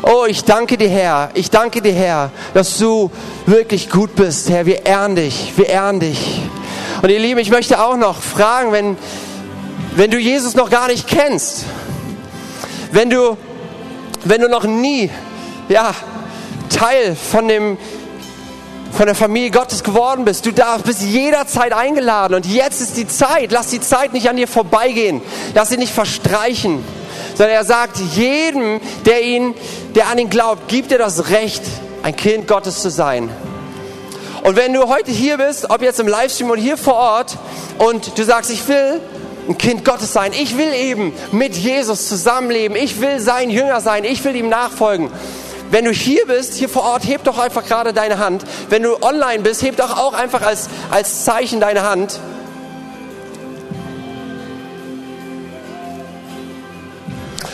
[0.03, 1.29] Oh, ich danke dir, Herr.
[1.35, 3.11] Ich danke dir, Herr, dass du
[3.45, 4.65] wirklich gut bist, Herr.
[4.65, 5.53] Wir ehren dich.
[5.55, 6.41] Wir ehren dich.
[7.01, 8.97] Und ihr Lieben, ich möchte auch noch fragen, wenn,
[9.95, 11.65] wenn du Jesus noch gar nicht kennst,
[12.91, 13.37] wenn du,
[14.25, 15.09] wenn du noch nie,
[15.69, 15.93] ja,
[16.69, 17.77] Teil von dem
[18.91, 20.45] von der Familie Gottes geworden bist.
[20.45, 23.51] Du darfst, bist jederzeit eingeladen und jetzt ist die Zeit.
[23.51, 25.21] Lass die Zeit nicht an dir vorbeigehen.
[25.53, 26.83] Lass sie nicht verstreichen.
[27.35, 29.55] Sondern er sagt, jedem, der ihn,
[29.95, 31.63] der an ihn glaubt, gibt er das Recht,
[32.03, 33.29] ein Kind Gottes zu sein.
[34.43, 37.37] Und wenn du heute hier bist, ob jetzt im Livestream oder hier vor Ort,
[37.77, 38.99] und du sagst, ich will
[39.47, 44.03] ein Kind Gottes sein, ich will eben mit Jesus zusammenleben, ich will sein Jünger sein,
[44.03, 45.11] ich will ihm nachfolgen,
[45.71, 48.43] wenn du hier bist, hier vor Ort, heb doch einfach gerade deine Hand.
[48.69, 52.19] Wenn du online bist, heb doch auch einfach als, als Zeichen deine Hand.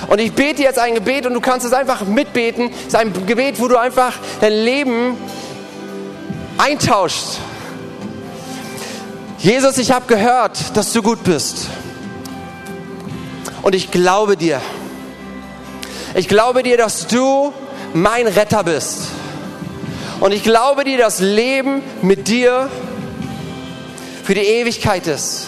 [0.08, 2.72] Und ich bete jetzt ein Gebet und du kannst es einfach mitbeten.
[2.72, 5.16] Es ist ein Gebet, wo du einfach dein Leben
[6.58, 7.40] eintauschst.
[9.38, 11.68] Jesus, ich habe gehört, dass du gut bist.
[13.62, 14.60] Und ich glaube dir.
[16.16, 17.54] Ich glaube dir, dass du
[17.94, 19.08] mein Retter bist.
[20.20, 22.70] Und ich glaube dir, das Leben mit dir
[24.24, 25.46] für die Ewigkeit ist.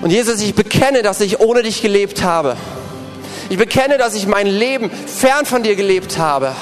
[0.00, 2.56] Und Jesus, ich bekenne, dass ich ohne dich gelebt habe.
[3.50, 6.54] Ich bekenne, dass ich mein Leben fern von dir gelebt habe.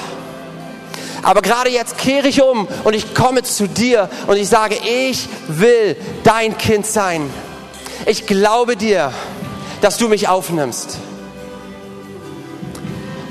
[1.23, 5.29] Aber gerade jetzt kehre ich um und ich komme zu dir und ich sage, ich
[5.47, 7.29] will dein Kind sein.
[8.05, 9.13] Ich glaube dir,
[9.81, 10.97] dass du mich aufnimmst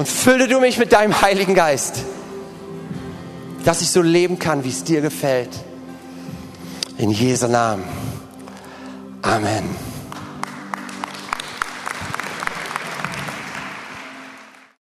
[0.00, 2.04] und fülle du mich mit deinem Heiligen Geist,
[3.66, 5.50] dass ich so leben kann, wie es dir gefällt.
[6.96, 7.84] In Jesu Namen.
[9.20, 9.89] Amen.